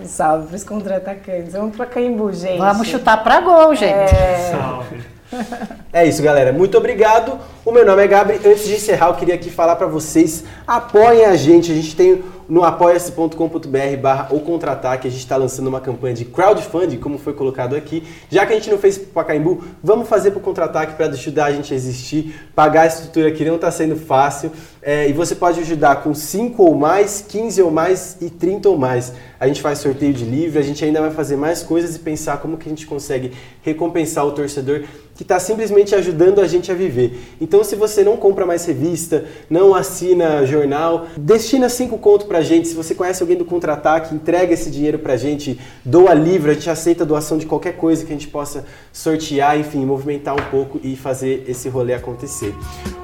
[0.01, 1.51] Um salve pros contra-atacantes.
[1.51, 2.57] Vamos pra Caimbu, gente.
[2.57, 4.09] Vamos chutar para gol, gente.
[4.51, 5.20] Salve.
[5.93, 6.53] É isso, galera.
[6.53, 7.37] Muito obrigado.
[7.65, 8.39] O meu nome é Gabri.
[8.45, 11.69] Antes de encerrar, eu queria aqui falar pra vocês, apoiem a gente.
[11.69, 15.07] A gente tem no apoia-se.com.br barra o contra-ataque.
[15.07, 18.03] A gente está lançando uma campanha de crowdfunding, como foi colocado aqui.
[18.29, 21.51] Já que a gente não fez pro Pacaembu, vamos fazer pro contra-ataque para ajudar a
[21.53, 24.51] gente a existir, pagar a estrutura que não está sendo fácil.
[24.81, 28.77] É, e você pode ajudar com 5 ou mais, 15 ou mais e 30 ou
[28.77, 29.13] mais.
[29.39, 32.37] A gente faz sorteio de livro, a gente ainda vai fazer mais coisas e pensar
[32.37, 33.31] como que a gente consegue
[33.63, 34.83] recompensar o torcedor
[35.15, 37.19] que está simplesmente ajudando a gente a viver.
[37.39, 42.67] Então, se você não compra mais revista, não assina jornal, destina cinco conto gente.
[42.67, 46.69] Se você conhece alguém do Contra-Ataque, entrega esse dinheiro pra gente, doa livro, a gente
[46.69, 50.95] aceita doação de qualquer coisa que a gente possa sortear, enfim, movimentar um pouco e
[50.95, 52.53] fazer esse rolê acontecer.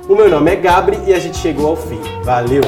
[0.07, 1.99] O meu nome é Gabri e a gente chegou ao fim.
[2.23, 2.61] Valeu!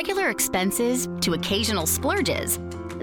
[0.00, 2.58] Regular expenses to occasional splurges,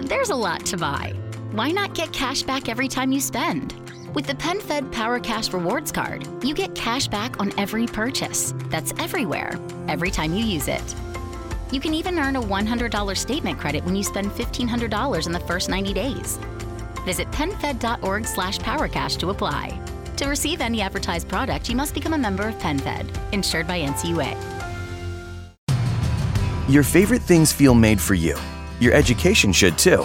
[0.08, 1.14] there's a lot to buy.
[1.52, 3.87] Why not get cash back every time you spend?
[4.18, 8.52] With the PenFed Power Cash Rewards Card, you get cash back on every purchase.
[8.64, 9.52] That's everywhere,
[9.86, 10.82] every time you use it.
[11.70, 15.68] You can even earn a $100 statement credit when you spend $1,500 in the first
[15.68, 16.36] 90 days.
[17.04, 19.80] Visit penfed.org slash powercash to apply.
[20.16, 24.34] To receive any advertised product, you must become a member of PenFed, insured by NCUA.
[26.68, 28.36] Your favorite things feel made for you.
[28.80, 30.04] Your education should too.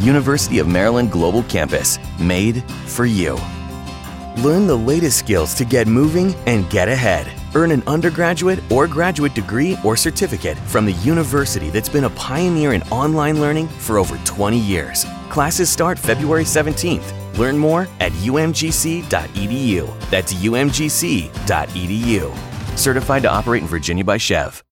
[0.00, 3.38] University of Maryland Global Campus, made for you.
[4.38, 7.30] Learn the latest skills to get moving and get ahead.
[7.54, 12.72] Earn an undergraduate or graduate degree or certificate from the university that's been a pioneer
[12.72, 15.04] in online learning for over 20 years.
[15.28, 17.38] Classes start February 17th.
[17.38, 20.10] Learn more at umgc.edu.
[20.10, 21.38] That's umgc.edu.
[22.78, 24.62] Certified to operate in Virginia by Chev.